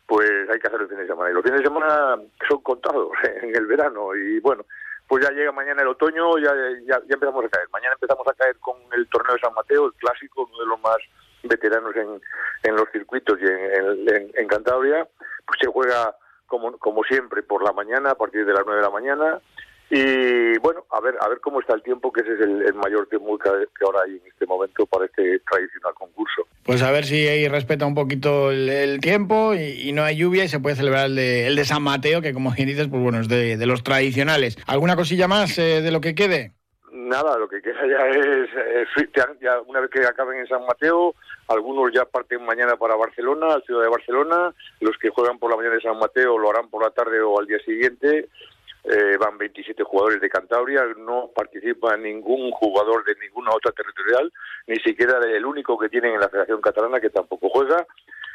pues 0.06 0.30
hay 0.48 0.58
que 0.60 0.68
hacer 0.68 0.80
el 0.80 0.88
fin 0.88 0.98
de 0.98 1.06
semana. 1.08 1.30
Y 1.30 1.34
los 1.34 1.42
fines 1.42 1.58
de 1.58 1.66
semana 1.66 2.16
son 2.48 2.60
contados 2.62 3.10
en 3.42 3.54
el 3.54 3.66
verano. 3.66 4.14
Y 4.14 4.38
bueno, 4.38 4.64
pues 5.10 5.24
ya 5.24 5.32
llega 5.32 5.50
mañana 5.50 5.82
el 5.82 5.88
otoño, 5.88 6.38
ya, 6.38 6.54
ya, 6.86 7.00
empezamos 7.08 7.44
a 7.44 7.48
caer. 7.48 7.68
Mañana 7.72 7.94
empezamos 7.94 8.24
a 8.28 8.32
caer 8.32 8.56
con 8.60 8.76
el 8.92 9.08
torneo 9.08 9.34
de 9.34 9.40
San 9.40 9.52
Mateo, 9.54 9.86
el 9.86 9.92
clásico, 9.94 10.48
uno 10.48 10.56
de 10.60 10.66
los 10.66 10.80
más 10.80 10.98
veteranos 11.42 11.96
en, 11.96 12.22
en 12.62 12.76
los 12.76 12.88
circuitos 12.92 13.36
y 13.40 13.44
en, 13.44 14.46
Cantabria. 14.46 15.08
Pues 15.44 15.58
se 15.60 15.66
juega 15.66 16.14
como, 16.46 16.78
como 16.78 17.02
siempre 17.02 17.42
por 17.42 17.64
la 17.64 17.72
mañana, 17.72 18.12
a 18.12 18.14
partir 18.14 18.46
de 18.46 18.52
las 18.52 18.62
9 18.64 18.76
de 18.76 18.86
la 18.86 18.92
mañana. 18.92 19.40
Y 19.92 20.56
bueno, 20.58 20.84
a 20.90 21.00
ver 21.00 21.16
a 21.20 21.28
ver 21.28 21.40
cómo 21.40 21.60
está 21.60 21.74
el 21.74 21.82
tiempo, 21.82 22.12
que 22.12 22.20
ese 22.20 22.34
es 22.34 22.40
el, 22.40 22.74
mayor 22.74 23.08
tiempo 23.08 23.36
que, 23.36 23.48
ahora 23.84 24.02
hay 24.06 24.12
en 24.12 24.22
este 24.24 24.46
momento 24.46 24.86
para 24.86 25.06
este 25.06 25.40
tradicional 25.40 25.94
concurso. 25.94 26.42
Pues 26.62 26.80
a 26.82 26.92
ver 26.92 27.04
si 27.04 27.26
ahí 27.26 27.48
respeta 27.48 27.86
un 27.86 27.96
poquito 27.96 28.52
el, 28.52 29.00
tiempo 29.00 29.52
y, 29.54 29.90
no 29.92 30.04
hay 30.04 30.16
lluvia 30.16 30.44
y 30.44 30.48
se 30.48 30.60
puede 30.60 30.76
celebrar 30.76 31.06
el 31.06 31.16
de, 31.16 31.48
el 31.48 31.56
de 31.56 31.64
San 31.64 31.82
Mateo, 31.82 32.22
que 32.22 32.32
como 32.32 32.52
bien 32.52 32.68
dices, 32.68 32.86
pues 32.86 33.02
bueno, 33.02 33.18
es 33.18 33.28
de, 33.28 33.66
los 33.66 33.82
tradicionales. 33.82 34.56
¿Alguna 34.68 34.94
cosilla 34.94 35.26
más 35.26 35.58
eh, 35.58 35.82
de 35.82 35.90
lo 35.90 36.00
que 36.00 36.14
quede? 36.14 36.52
Nada, 36.92 37.36
lo 37.38 37.48
que 37.48 37.60
queda 37.60 37.80
ya 37.86 38.08
es, 38.08 38.48
ya 39.40 39.60
una 39.66 39.80
vez 39.80 39.90
que 39.90 40.06
acaben 40.06 40.38
en 40.38 40.46
San 40.46 40.64
Mateo, 40.66 41.16
algunos 41.48 41.90
ya 41.92 42.04
parten 42.04 42.44
mañana 42.44 42.76
para 42.76 42.94
Barcelona, 42.94 43.60
ciudad 43.66 43.82
de 43.82 43.88
Barcelona, 43.88 44.54
los 44.80 44.96
que 44.98 45.10
juegan 45.10 45.38
por 45.38 45.50
la 45.50 45.56
mañana 45.56 45.74
de 45.74 45.82
San 45.82 45.98
Mateo 45.98 46.38
lo 46.38 46.50
harán 46.50 46.68
por 46.68 46.84
la 46.84 46.90
tarde 46.90 47.20
o 47.20 47.40
al 47.40 47.46
día 47.46 47.58
siguiente, 47.64 48.28
eh, 48.84 49.16
van 49.18 49.36
27 49.36 49.82
jugadores 49.84 50.20
de 50.20 50.30
Cantabria, 50.30 50.84
no 50.96 51.30
participa 51.34 51.96
ningún 51.96 52.50
jugador 52.52 53.04
de 53.04 53.14
ninguna 53.16 53.50
otra 53.54 53.72
territorial, 53.72 54.32
ni 54.66 54.76
siquiera 54.76 55.18
el 55.18 55.44
único 55.44 55.78
que 55.78 55.88
tienen 55.88 56.14
en 56.14 56.20
la 56.20 56.28
Federación 56.28 56.60
Catalana 56.60 57.00
que 57.00 57.10
tampoco 57.10 57.50
juega. 57.50 57.86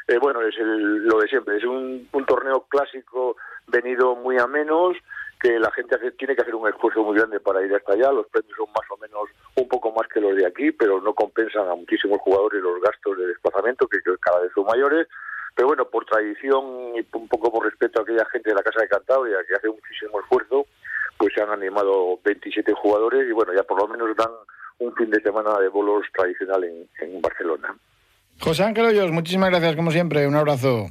Eh, 0.06 0.18
bueno, 0.18 0.40
es 0.42 0.54
lo 0.58 1.18
de 1.18 1.28
siempre, 1.28 1.56
es 1.56 1.64
un, 1.64 2.08
torneo 2.26 2.64
clásico 2.68 3.36
venido 3.66 4.14
muy 4.14 4.38
a 4.38 4.46
menos, 4.46 4.96
que 5.40 5.58
la 5.58 5.70
gente 5.72 5.96
tiene 6.12 6.36
que 6.36 6.42
hacer 6.42 6.54
un 6.54 6.68
esfuerzo 6.68 7.02
muy 7.02 7.16
grande 7.18 7.40
para 7.40 7.64
ir 7.64 7.74
hasta 7.74 7.94
allá, 7.94 8.12
los 8.12 8.26
premios 8.28 8.56
son 8.56 8.68
más 8.68 8.88
o 8.90 8.96
menos 8.98 9.28
un 9.56 9.68
poco 9.68 9.92
más 9.92 10.06
que 10.08 10.20
los 10.20 10.36
de 10.36 10.46
aquí, 10.46 10.70
pero 10.70 11.00
no 11.00 11.12
compensan 11.12 11.68
a 11.68 11.74
muchísimos 11.74 12.20
jugadores 12.20 12.62
los 12.62 12.80
gastos 12.80 13.18
de 13.18 13.26
desplazamiento, 13.26 13.88
que 13.88 13.98
cada 14.20 14.40
vez 14.40 14.52
son 14.54 14.64
mayores, 14.64 15.08
pero 15.56 15.68
bueno, 15.68 15.86
por 15.86 16.04
tradición 16.04 16.92
y 16.94 17.16
un 17.16 17.28
poco 17.28 17.50
por 17.50 17.64
respeto 17.64 17.98
a 17.98 18.02
aquella 18.02 18.26
gente 18.26 18.50
de 18.50 18.56
la 18.56 18.62
Casa 18.62 18.82
de 18.82 18.88
Cantabria 18.88 19.38
que 19.48 19.54
hace 19.54 19.68
muchísimo 19.68 20.20
esfuerzo, 20.20 20.66
pues 21.16 21.32
se 21.34 21.40
han 21.40 21.50
animado 21.50 22.20
27 22.22 22.74
jugadores 22.74 23.26
y 23.26 23.32
bueno, 23.32 23.54
ya 23.54 23.62
por 23.62 23.80
lo 23.80 23.88
menos 23.88 24.14
dan 24.14 24.30
un 24.78 24.94
fin 24.94 25.10
de 25.10 25.20
semana 25.22 25.58
de 25.58 25.68
bolos 25.68 26.04
tradicional 26.14 26.62
en, 26.62 27.20
Barcelona. 27.22 27.74
José 28.38 28.64
Ángel 28.64 28.84
Hoyos, 28.84 29.10
muchísimas 29.10 29.48
gracias 29.48 29.74
como 29.76 29.90
siempre, 29.90 30.26
un 30.26 30.36
abrazo. 30.36 30.88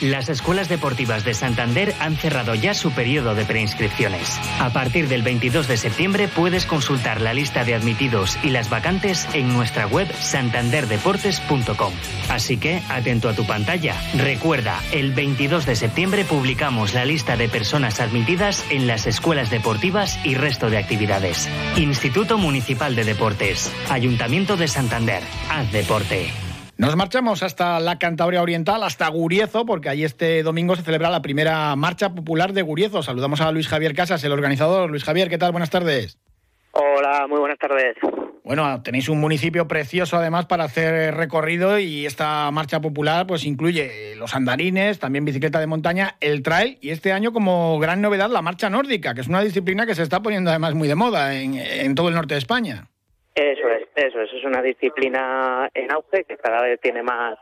Las 0.00 0.28
escuelas 0.28 0.68
deportivas 0.68 1.24
de 1.24 1.34
Santander 1.34 1.92
han 1.98 2.16
cerrado 2.16 2.54
ya 2.54 2.72
su 2.72 2.92
periodo 2.92 3.34
de 3.34 3.44
preinscripciones. 3.44 4.38
A 4.60 4.72
partir 4.72 5.08
del 5.08 5.22
22 5.22 5.66
de 5.66 5.76
septiembre 5.76 6.28
puedes 6.28 6.66
consultar 6.66 7.20
la 7.20 7.34
lista 7.34 7.64
de 7.64 7.74
admitidos 7.74 8.38
y 8.44 8.50
las 8.50 8.70
vacantes 8.70 9.28
en 9.32 9.52
nuestra 9.52 9.88
web 9.88 10.06
santanderdeportes.com. 10.12 11.92
Así 12.28 12.58
que, 12.58 12.80
atento 12.88 13.28
a 13.28 13.34
tu 13.34 13.44
pantalla. 13.44 13.96
Recuerda, 14.14 14.80
el 14.92 15.12
22 15.14 15.66
de 15.66 15.74
septiembre 15.74 16.24
publicamos 16.24 16.94
la 16.94 17.04
lista 17.04 17.36
de 17.36 17.48
personas 17.48 17.98
admitidas 17.98 18.64
en 18.70 18.86
las 18.86 19.08
escuelas 19.08 19.50
deportivas 19.50 20.16
y 20.24 20.36
resto 20.36 20.70
de 20.70 20.78
actividades. 20.78 21.48
Instituto 21.76 22.38
Municipal 22.38 22.94
de 22.94 23.02
Deportes, 23.02 23.72
Ayuntamiento 23.90 24.56
de 24.56 24.68
Santander. 24.68 25.24
Haz 25.50 25.72
deporte. 25.72 26.30
Nos 26.78 26.94
marchamos 26.94 27.42
hasta 27.42 27.80
la 27.80 27.98
Cantabria 27.98 28.40
Oriental, 28.40 28.84
hasta 28.84 29.08
Guriezo, 29.08 29.66
porque 29.66 29.88
ahí 29.88 30.04
este 30.04 30.44
domingo 30.44 30.76
se 30.76 30.82
celebra 30.82 31.10
la 31.10 31.20
primera 31.20 31.74
marcha 31.74 32.14
popular 32.14 32.52
de 32.52 32.62
Guriezo. 32.62 33.02
Saludamos 33.02 33.40
a 33.40 33.50
Luis 33.50 33.66
Javier 33.66 33.96
Casas, 33.96 34.22
el 34.22 34.30
organizador. 34.30 34.88
Luis 34.88 35.02
Javier, 35.02 35.28
¿qué 35.28 35.38
tal? 35.38 35.50
Buenas 35.50 35.70
tardes. 35.70 36.18
Hola, 36.70 37.26
muy 37.28 37.40
buenas 37.40 37.58
tardes. 37.58 37.96
Bueno, 38.44 38.80
tenéis 38.84 39.08
un 39.08 39.18
municipio 39.18 39.66
precioso 39.66 40.18
además 40.18 40.46
para 40.46 40.62
hacer 40.62 41.16
recorrido 41.16 41.80
y 41.80 42.06
esta 42.06 42.48
marcha 42.52 42.80
popular 42.80 43.26
pues 43.26 43.44
incluye 43.44 44.14
los 44.14 44.36
andarines, 44.36 45.00
también 45.00 45.24
bicicleta 45.24 45.58
de 45.58 45.66
montaña, 45.66 46.14
el 46.20 46.44
trail 46.44 46.78
y 46.80 46.90
este 46.90 47.12
año 47.12 47.32
como 47.32 47.80
gran 47.80 48.00
novedad 48.00 48.30
la 48.30 48.40
marcha 48.40 48.70
nórdica, 48.70 49.14
que 49.14 49.22
es 49.22 49.26
una 49.26 49.42
disciplina 49.42 49.84
que 49.84 49.96
se 49.96 50.04
está 50.04 50.22
poniendo 50.22 50.50
además 50.50 50.74
muy 50.74 50.86
de 50.86 50.94
moda 50.94 51.34
en, 51.34 51.56
en 51.56 51.96
todo 51.96 52.08
el 52.08 52.14
norte 52.14 52.34
de 52.34 52.38
España. 52.38 52.86
Eso 53.38 53.68
es, 53.68 53.86
eso 53.94 54.20
es, 54.20 54.32
es 54.32 54.44
una 54.44 54.60
disciplina 54.60 55.70
en 55.72 55.92
auge 55.92 56.24
que 56.24 56.36
cada 56.38 56.60
vez 56.62 56.80
tiene 56.80 57.04
más, 57.04 57.38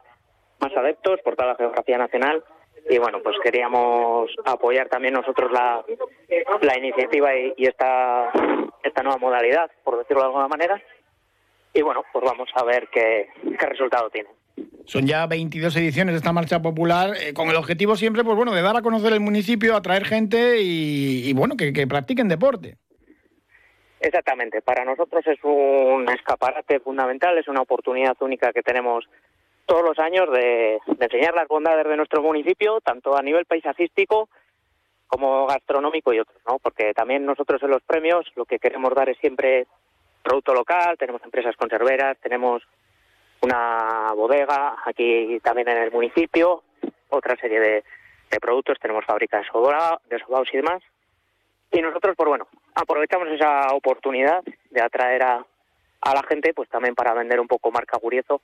más 0.60 0.76
adeptos 0.76 1.20
por 1.24 1.36
toda 1.36 1.52
la 1.52 1.56
geografía 1.56 1.96
nacional 1.96 2.44
y 2.90 2.98
bueno, 2.98 3.20
pues 3.22 3.34
queríamos 3.42 4.30
apoyar 4.44 4.90
también 4.90 5.14
nosotros 5.14 5.50
la, 5.50 5.82
la 6.60 6.78
iniciativa 6.78 7.30
y, 7.34 7.64
esta, 7.64 8.30
esta 8.82 9.02
nueva 9.02 9.16
modalidad, 9.16 9.70
por 9.82 9.96
decirlo 9.96 10.20
de 10.20 10.26
alguna 10.26 10.48
manera. 10.48 10.82
Y 11.72 11.80
bueno, 11.80 12.04
pues 12.12 12.24
vamos 12.26 12.50
a 12.54 12.64
ver 12.64 12.88
qué, 12.92 13.28
qué 13.58 13.66
resultado 13.66 14.10
tiene. 14.10 14.28
Son 14.84 15.06
ya 15.06 15.26
22 15.26 15.74
ediciones 15.76 16.12
de 16.12 16.18
esta 16.18 16.32
marcha 16.34 16.60
popular, 16.60 17.14
eh, 17.16 17.32
con 17.32 17.48
el 17.48 17.56
objetivo 17.56 17.96
siempre, 17.96 18.22
pues 18.22 18.36
bueno, 18.36 18.52
de 18.52 18.60
dar 18.60 18.76
a 18.76 18.82
conocer 18.82 19.14
el 19.14 19.20
municipio, 19.20 19.74
atraer 19.74 20.04
gente 20.04 20.60
y, 20.60 21.28
y 21.28 21.32
bueno, 21.32 21.56
que 21.56 21.86
practiquen 21.86 22.28
deporte. 22.28 22.76
Exactamente, 24.00 24.60
para 24.60 24.84
nosotros 24.84 25.26
es 25.26 25.38
un 25.42 26.06
escaparate 26.10 26.80
fundamental, 26.80 27.38
es 27.38 27.48
una 27.48 27.62
oportunidad 27.62 28.16
única 28.20 28.52
que 28.52 28.62
tenemos 28.62 29.08
todos 29.64 29.82
los 29.82 29.98
años 29.98 30.30
de, 30.30 30.78
de, 30.86 31.04
enseñar 31.04 31.34
las 31.34 31.48
bondades 31.48 31.86
de 31.86 31.96
nuestro 31.96 32.22
municipio, 32.22 32.80
tanto 32.80 33.16
a 33.16 33.22
nivel 33.22 33.46
paisajístico 33.46 34.28
como 35.06 35.46
gastronómico 35.46 36.12
y 36.12 36.20
otros, 36.20 36.40
¿no? 36.46 36.58
Porque 36.58 36.92
también 36.92 37.24
nosotros 37.24 37.62
en 37.62 37.70
los 37.70 37.82
premios 37.82 38.30
lo 38.36 38.44
que 38.44 38.58
queremos 38.58 38.94
dar 38.94 39.08
es 39.08 39.18
siempre 39.18 39.66
producto 40.22 40.52
local, 40.52 40.98
tenemos 40.98 41.22
empresas 41.24 41.56
conserveras, 41.56 42.18
tenemos 42.18 42.62
una 43.40 44.12
bodega 44.14 44.76
aquí 44.84 45.40
también 45.42 45.68
en 45.68 45.78
el 45.78 45.92
municipio, 45.92 46.62
otra 47.08 47.36
serie 47.36 47.60
de, 47.60 47.84
de 48.30 48.40
productos, 48.40 48.78
tenemos 48.80 49.04
fábricas 49.04 49.44
de 49.44 50.18
sobaos 50.18 50.48
y 50.52 50.56
demás, 50.56 50.82
y 51.72 51.80
nosotros, 51.80 52.14
pues 52.16 52.28
bueno, 52.28 52.46
aprovechamos 52.76 53.28
esa 53.28 53.74
oportunidad 53.74 54.42
de 54.70 54.82
atraer 54.82 55.22
a, 55.22 55.46
a 56.02 56.14
la 56.14 56.22
gente, 56.28 56.54
pues 56.54 56.68
también 56.68 56.94
para 56.94 57.14
vender 57.14 57.40
un 57.40 57.48
poco 57.48 57.72
marca 57.72 57.98
Guriezo, 57.98 58.42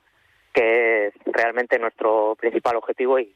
que 0.53 1.07
es 1.07 1.15
realmente 1.27 1.79
nuestro 1.79 2.35
principal 2.37 2.77
objetivo 2.77 3.21
y, 3.21 3.35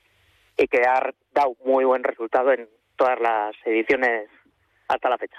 y 0.57 0.67
que 0.67 0.81
ha 0.81 1.13
dado 1.33 1.55
muy 1.65 1.85
buen 1.85 2.03
resultado 2.03 2.53
en 2.53 2.69
todas 2.97 3.21
las 3.21 3.55
ediciones 3.65 4.29
hasta 4.89 5.11
la 5.11 5.19
fecha. 5.19 5.37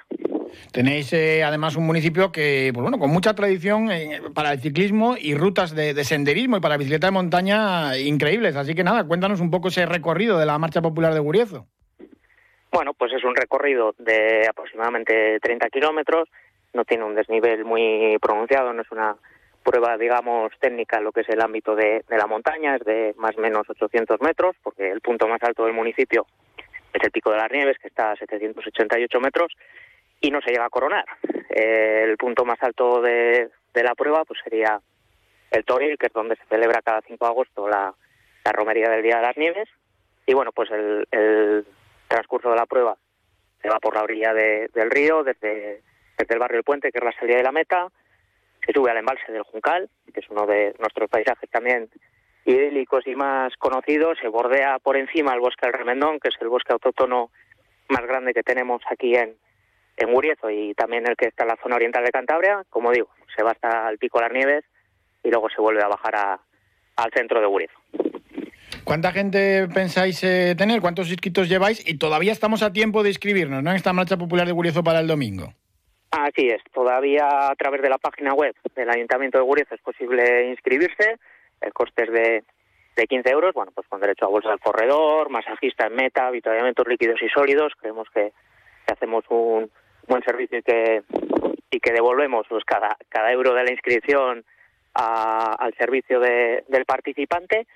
Tenéis 0.71 1.11
eh, 1.13 1.43
además 1.43 1.75
un 1.75 1.85
municipio 1.85 2.31
que, 2.31 2.71
pues 2.73 2.81
bueno, 2.81 2.99
con 2.99 3.09
mucha 3.09 3.33
tradición 3.33 3.91
eh, 3.91 4.21
para 4.33 4.53
el 4.53 4.61
ciclismo 4.61 5.15
y 5.19 5.33
rutas 5.35 5.75
de, 5.75 5.93
de, 5.93 6.03
senderismo 6.03 6.57
y 6.57 6.59
para 6.59 6.77
bicicleta 6.77 7.07
de 7.07 7.11
montaña 7.11 7.97
increíbles. 7.97 8.55
Así 8.55 8.75
que 8.75 8.83
nada, 8.83 9.05
cuéntanos 9.05 9.41
un 9.41 9.51
poco 9.51 9.69
ese 9.69 9.85
recorrido 9.85 10.37
de 10.37 10.45
la 10.45 10.57
Marcha 10.57 10.81
Popular 10.81 11.13
de 11.13 11.19
Guriezo. 11.19 11.67
Bueno, 12.71 12.93
pues 12.93 13.13
es 13.13 13.23
un 13.23 13.35
recorrido 13.35 13.95
de 13.97 14.45
aproximadamente 14.47 15.39
30 15.39 15.69
kilómetros, 15.69 16.29
no 16.73 16.85
tiene 16.85 17.05
un 17.05 17.15
desnivel 17.15 17.65
muy 17.65 18.17
pronunciado, 18.21 18.73
no 18.73 18.81
es 18.81 18.91
una 18.91 19.15
prueba, 19.63 19.97
digamos, 19.97 20.51
técnica 20.59 21.01
lo 21.01 21.11
que 21.11 21.21
es 21.21 21.29
el 21.29 21.41
ámbito 21.41 21.75
de, 21.75 22.03
de, 22.07 22.17
la 22.17 22.27
montaña, 22.27 22.75
es 22.75 22.85
de 22.85 23.13
más 23.17 23.37
o 23.37 23.41
menos 23.41 23.69
800 23.69 24.21
metros, 24.21 24.55
porque 24.63 24.89
el 24.89 25.01
punto 25.01 25.27
más 25.27 25.41
alto 25.43 25.65
del 25.65 25.73
municipio 25.73 26.25
es 26.93 27.03
el 27.03 27.11
Pico 27.11 27.31
de 27.31 27.37
las 27.37 27.51
Nieves, 27.51 27.77
que 27.79 27.87
está 27.87 28.11
a 28.11 28.15
788 28.15 29.19
metros, 29.19 29.51
y 30.21 30.31
no 30.31 30.41
se 30.41 30.51
llega 30.51 30.65
a 30.65 30.69
coronar. 30.69 31.05
Eh, 31.49 32.03
el 32.03 32.17
punto 32.17 32.45
más 32.45 32.61
alto 32.61 33.01
de, 33.01 33.49
de, 33.73 33.83
la 33.83 33.95
prueba 33.95 34.23
pues 34.25 34.39
sería 34.43 34.79
el 35.51 35.65
Toril, 35.65 35.97
que 35.97 36.07
es 36.07 36.13
donde 36.13 36.35
se 36.35 36.45
celebra 36.45 36.81
cada 36.81 37.01
5 37.01 37.25
de 37.25 37.31
agosto 37.31 37.67
la, 37.67 37.93
la 38.43 38.51
romería 38.51 38.89
del 38.89 39.03
Día 39.03 39.17
de 39.17 39.21
las 39.21 39.37
Nieves, 39.37 39.69
y 40.25 40.33
bueno, 40.33 40.51
pues 40.51 40.69
el, 40.71 41.07
el 41.11 41.65
de 42.49 42.55
la 42.57 42.65
prueba 42.65 42.97
se 43.61 43.69
va 43.69 43.79
por 43.79 43.95
la 43.95 44.03
orilla 44.03 44.33
de, 44.33 44.69
del 44.73 44.91
río, 44.91 45.23
desde, 45.23 45.81
desde 46.17 46.33
el 46.33 46.39
barrio 46.39 46.57
del 46.57 46.63
Puente, 46.63 46.91
que 46.91 46.99
es 46.99 47.03
la 47.03 47.11
salida 47.13 47.37
de 47.37 47.43
la 47.43 47.51
meta, 47.51 47.87
se 48.65 48.73
sube 48.73 48.91
al 48.91 48.97
embalse 48.97 49.31
del 49.31 49.43
Juncal, 49.43 49.89
que 50.13 50.19
es 50.19 50.29
uno 50.29 50.45
de 50.45 50.75
nuestros 50.79 51.09
paisajes 51.09 51.49
también 51.49 51.89
idílicos 52.45 53.05
y 53.07 53.15
más 53.15 53.55
conocidos, 53.57 54.17
se 54.21 54.29
bordea 54.29 54.79
por 54.79 54.95
encima 54.95 55.33
el 55.33 55.41
bosque 55.41 55.65
del 55.65 55.73
Remendón, 55.73 56.19
que 56.19 56.29
es 56.29 56.35
el 56.39 56.47
bosque 56.47 56.71
autóctono 56.73 57.29
más 57.89 58.01
grande 58.03 58.33
que 58.33 58.43
tenemos 58.43 58.81
aquí 58.89 59.15
en, 59.15 59.35
en 59.97 60.13
Guriezo 60.13 60.49
y 60.49 60.73
también 60.73 61.07
el 61.07 61.17
que 61.17 61.27
está 61.27 61.43
en 61.43 61.49
la 61.49 61.57
zona 61.61 61.75
oriental 61.75 62.05
de 62.05 62.11
Cantabria. 62.11 62.63
Como 62.69 62.91
digo, 62.91 63.09
se 63.35 63.43
va 63.43 63.51
hasta 63.51 63.89
el 63.89 63.97
Pico 63.97 64.19
de 64.19 64.25
las 64.25 64.33
Nieves 64.33 64.65
y 65.23 65.29
luego 65.29 65.49
se 65.49 65.61
vuelve 65.61 65.83
a 65.83 65.87
bajar 65.87 66.15
a, 66.15 66.39
al 66.95 67.11
centro 67.11 67.41
de 67.41 67.47
Guriezo. 67.47 67.79
¿Cuánta 68.87 69.11
gente 69.11 69.67
pensáis 69.67 70.23
eh, 70.23 70.55
tener? 70.57 70.79
¿Cuántos 70.79 71.09
inscritos 71.09 71.49
lleváis? 71.49 71.85
Y 71.85 71.97
todavía 71.97 72.31
estamos 72.31 72.63
a 72.63 72.71
tiempo 72.71 73.03
de 73.03 73.09
inscribirnos, 73.09 73.61
¿no? 73.61 73.71
En 73.71 73.75
esta 73.75 73.91
marcha 73.91 74.15
popular 74.15 74.47
de 74.47 74.53
Guriezo 74.53 74.81
para 74.81 75.01
el 75.01 75.07
domingo. 75.07 75.51
Así 76.09 76.47
es, 76.47 76.63
todavía 76.73 77.49
a 77.49 77.55
través 77.57 77.81
de 77.81 77.89
la 77.89 77.97
página 77.97 78.33
web 78.33 78.55
del 78.77 78.89
Ayuntamiento 78.89 79.39
de 79.39 79.43
Guriezo 79.43 79.75
es 79.75 79.81
posible 79.81 80.51
inscribirse. 80.51 81.17
El 81.59 81.73
coste 81.73 82.03
es 82.03 82.11
de, 82.13 82.43
de 82.95 83.07
15 83.07 83.29
euros, 83.29 83.53
bueno, 83.53 83.73
pues 83.75 83.85
con 83.89 83.99
derecho 83.99 84.23
a 84.23 84.29
bolsa 84.29 84.51
del 84.51 84.61
corredor, 84.61 85.29
masajista 85.31 85.87
en 85.87 85.95
meta, 85.95 86.27
avituallamientos 86.27 86.87
líquidos 86.87 87.21
y 87.21 87.27
sólidos. 87.27 87.73
Creemos 87.77 88.07
que, 88.13 88.31
que 88.85 88.93
hacemos 88.93 89.25
un 89.27 89.69
buen 90.07 90.23
servicio 90.23 90.59
y 90.59 90.63
que, 90.63 91.03
y 91.71 91.81
que 91.81 91.91
devolvemos 91.91 92.45
pues, 92.47 92.63
cada, 92.63 92.95
cada 93.09 93.33
euro 93.33 93.53
de 93.53 93.65
la 93.65 93.71
inscripción 93.73 94.45
a, 94.93 95.55
al 95.59 95.73
servicio 95.73 96.21
de, 96.21 96.63
del 96.69 96.85
participante. 96.85 97.67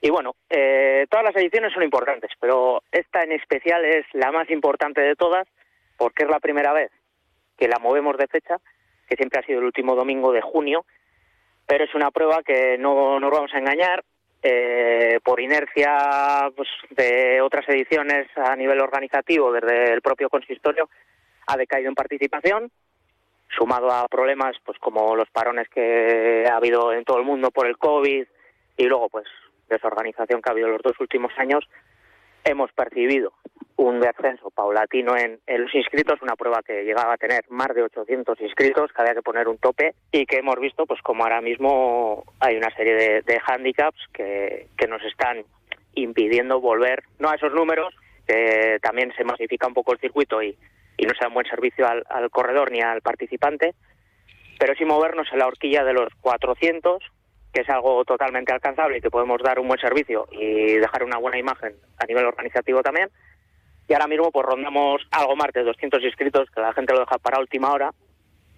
Y 0.00 0.10
bueno, 0.10 0.36
eh, 0.50 1.06
todas 1.10 1.24
las 1.24 1.36
ediciones 1.36 1.72
son 1.72 1.82
importantes, 1.82 2.30
pero 2.38 2.82
esta 2.92 3.22
en 3.22 3.32
especial 3.32 3.84
es 3.84 4.04
la 4.12 4.30
más 4.30 4.48
importante 4.50 5.00
de 5.00 5.16
todas 5.16 5.46
porque 5.96 6.24
es 6.24 6.30
la 6.30 6.40
primera 6.40 6.72
vez 6.72 6.90
que 7.56 7.68
la 7.68 7.78
movemos 7.78 8.16
de 8.18 8.26
fecha, 8.26 8.58
que 9.08 9.16
siempre 9.16 9.40
ha 9.40 9.46
sido 9.46 9.60
el 9.60 9.64
último 9.64 9.94
domingo 9.94 10.32
de 10.32 10.42
junio, 10.42 10.84
pero 11.66 11.84
es 11.84 11.94
una 11.94 12.10
prueba 12.10 12.42
que 12.42 12.76
no 12.78 13.18
nos 13.18 13.30
vamos 13.30 13.52
a 13.54 13.58
engañar, 13.58 14.04
eh, 14.42 15.18
por 15.24 15.40
inercia 15.40 16.52
pues, 16.54 16.68
de 16.90 17.40
otras 17.40 17.68
ediciones 17.68 18.28
a 18.36 18.54
nivel 18.54 18.80
organizativo 18.80 19.50
desde 19.50 19.92
el 19.92 20.02
propio 20.02 20.28
consistorio, 20.28 20.88
ha 21.46 21.56
decaído 21.56 21.88
en 21.88 21.94
participación, 21.94 22.70
sumado 23.56 23.90
a 23.90 24.06
problemas 24.08 24.56
pues 24.64 24.78
como 24.78 25.16
los 25.16 25.28
parones 25.30 25.68
que 25.68 26.46
ha 26.50 26.56
habido 26.56 26.92
en 26.92 27.04
todo 27.04 27.18
el 27.18 27.24
mundo 27.24 27.50
por 27.50 27.66
el 27.66 27.78
COVID 27.78 28.26
y 28.76 28.84
luego 28.84 29.08
pues 29.08 29.26
desorganización 29.68 30.42
que 30.42 30.50
ha 30.50 30.52
habido 30.52 30.68
los 30.68 30.82
dos 30.82 30.98
últimos 31.00 31.32
años, 31.38 31.68
hemos 32.44 32.72
percibido 32.72 33.32
un 33.76 34.00
descenso 34.00 34.50
paulatino 34.50 35.16
en, 35.16 35.38
los 35.46 35.74
inscritos, 35.74 36.22
una 36.22 36.34
prueba 36.34 36.62
que 36.62 36.84
llegaba 36.84 37.14
a 37.14 37.18
tener 37.18 37.44
más 37.50 37.68
de 37.74 37.82
800 37.82 38.40
inscritos, 38.40 38.90
que 38.92 39.02
había 39.02 39.14
que 39.14 39.22
poner 39.22 39.48
un 39.48 39.58
tope 39.58 39.94
y 40.10 40.24
que 40.24 40.38
hemos 40.38 40.58
visto 40.58 40.86
pues 40.86 41.00
como 41.02 41.24
ahora 41.24 41.42
mismo 41.42 42.24
hay 42.40 42.56
una 42.56 42.74
serie 42.74 42.94
de, 42.94 43.22
de 43.22 43.40
handicaps 43.46 44.00
que, 44.12 44.68
que 44.78 44.86
nos 44.86 45.02
están 45.02 45.44
impidiendo 45.94 46.60
volver, 46.60 47.02
no 47.18 47.28
a 47.28 47.34
esos 47.34 47.52
números, 47.52 47.94
que 48.26 48.78
también 48.80 49.12
se 49.16 49.24
masifica 49.24 49.66
un 49.66 49.74
poco 49.74 49.92
el 49.92 49.98
circuito 49.98 50.42
y, 50.42 50.56
y 50.96 51.04
no 51.04 51.12
se 51.12 51.20
da 51.20 51.28
un 51.28 51.34
buen 51.34 51.46
servicio 51.46 51.86
al, 51.86 52.04
al 52.08 52.30
corredor 52.30 52.72
ni 52.72 52.80
al 52.80 53.02
participante, 53.02 53.74
pero 54.58 54.74
sí 54.74 54.84
movernos 54.84 55.28
en 55.32 55.38
la 55.38 55.46
horquilla 55.46 55.84
de 55.84 55.92
los 55.92 56.14
400 56.22 57.02
que 57.56 57.62
es 57.62 57.70
algo 57.70 58.04
totalmente 58.04 58.52
alcanzable 58.52 58.98
y 58.98 59.00
que 59.00 59.08
podemos 59.08 59.40
dar 59.42 59.58
un 59.58 59.66
buen 59.66 59.80
servicio 59.80 60.28
y 60.30 60.74
dejar 60.74 61.02
una 61.02 61.16
buena 61.16 61.38
imagen 61.38 61.74
a 61.96 62.04
nivel 62.04 62.26
organizativo 62.26 62.82
también. 62.82 63.08
Y 63.88 63.94
ahora 63.94 64.08
mismo 64.08 64.30
pues 64.30 64.44
rondamos 64.44 65.00
algo 65.10 65.36
más 65.36 65.54
de 65.54 65.64
200 65.64 66.02
inscritos, 66.02 66.50
que 66.50 66.60
la 66.60 66.74
gente 66.74 66.92
lo 66.92 67.00
deja 67.00 67.16
para 67.16 67.40
última 67.40 67.72
hora. 67.72 67.94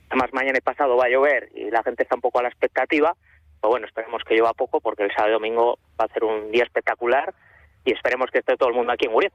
Además 0.09 0.33
mañana 0.33 0.59
y 0.59 0.63
pasado 0.63 0.97
va 0.97 1.05
a 1.05 1.11
llover 1.11 1.49
y 1.55 1.71
la 1.71 1.85
gente 1.85 2.03
está 2.03 2.17
un 2.17 2.23
poco 2.23 2.41
a 2.41 2.43
la 2.43 2.49
expectativa. 2.49 3.15
Pero 3.61 3.71
bueno, 3.71 3.87
esperemos 3.87 4.25
que 4.25 4.35
llueva 4.35 4.53
poco 4.53 4.81
porque 4.81 5.05
el 5.05 5.13
sábado 5.13 5.31
y 5.31 5.35
domingo 5.35 5.79
va 6.01 6.07
a 6.07 6.13
ser 6.13 6.25
un 6.25 6.51
día 6.51 6.65
espectacular 6.65 7.33
y 7.85 7.93
esperemos 7.93 8.33
que 8.33 8.41
esté 8.41 8.57
todo 8.57 8.71
el 8.71 8.75
mundo 8.75 8.91
aquí 8.91 9.07
en. 9.07 9.33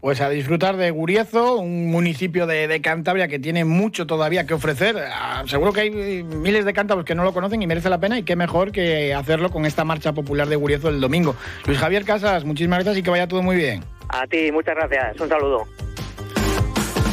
Pues 0.00 0.22
a 0.22 0.30
disfrutar 0.30 0.78
de 0.78 0.90
Guriezo, 0.90 1.56
un 1.56 1.90
municipio 1.90 2.46
de, 2.46 2.80
Cantabria 2.80 3.28
que 3.28 3.38
tiene 3.38 3.66
mucho 3.66 4.06
todavía 4.06 4.46
que 4.46 4.54
ofrecer. 4.54 4.96
Ah, 5.12 5.42
seguro 5.46 5.74
que 5.74 5.82
hay 5.82 5.90
miles 5.90 6.64
de 6.64 6.72
cántabros 6.72 7.04
que 7.04 7.14
no 7.14 7.22
lo 7.22 7.34
conocen 7.34 7.60
y 7.60 7.66
merece 7.66 7.90
la 7.90 8.00
pena 8.00 8.18
y 8.18 8.22
qué 8.22 8.34
mejor 8.34 8.72
que 8.72 9.12
hacerlo 9.12 9.50
con 9.50 9.66
esta 9.66 9.84
marcha 9.84 10.14
popular 10.14 10.48
de 10.48 10.56
Guriezo 10.56 10.88
el 10.88 11.02
domingo. 11.02 11.36
Luis 11.66 11.78
Javier 11.78 12.06
Casas, 12.06 12.46
muchísimas 12.46 12.78
gracias 12.78 12.96
y 12.96 13.02
que 13.02 13.10
vaya 13.10 13.28
todo 13.28 13.42
muy 13.42 13.56
bien. 13.56 13.84
A 14.08 14.26
ti, 14.26 14.50
muchas 14.50 14.74
gracias. 14.74 15.20
Un 15.20 15.28
saludo. 15.28 15.66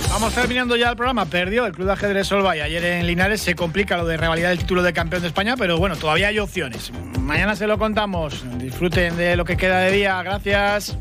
Vamos 0.09 0.33
terminando 0.33 0.77
ya 0.77 0.89
el 0.89 0.95
programa. 0.95 1.25
Perdió 1.25 1.65
el 1.65 1.73
Club 1.73 1.87
de 1.87 1.93
Ajedrez 1.93 2.27
Solva 2.27 2.55
y 2.55 2.61
ayer 2.61 2.83
en 2.85 3.05
Linares 3.05 3.41
se 3.41 3.53
complica 3.55 3.97
lo 3.97 4.07
de 4.07 4.15
revalidar 4.15 4.53
el 4.53 4.59
título 4.59 4.81
de 4.81 4.93
campeón 4.93 5.21
de 5.21 5.27
España, 5.27 5.55
pero 5.57 5.77
bueno, 5.77 5.97
todavía 5.97 6.29
hay 6.29 6.39
opciones. 6.39 6.93
Mañana 7.19 7.55
se 7.57 7.67
lo 7.67 7.77
contamos. 7.77 8.45
Disfruten 8.57 9.17
de 9.17 9.35
lo 9.35 9.43
que 9.43 9.57
queda 9.57 9.79
de 9.81 9.91
día. 9.91 10.23
Gracias. 10.23 10.97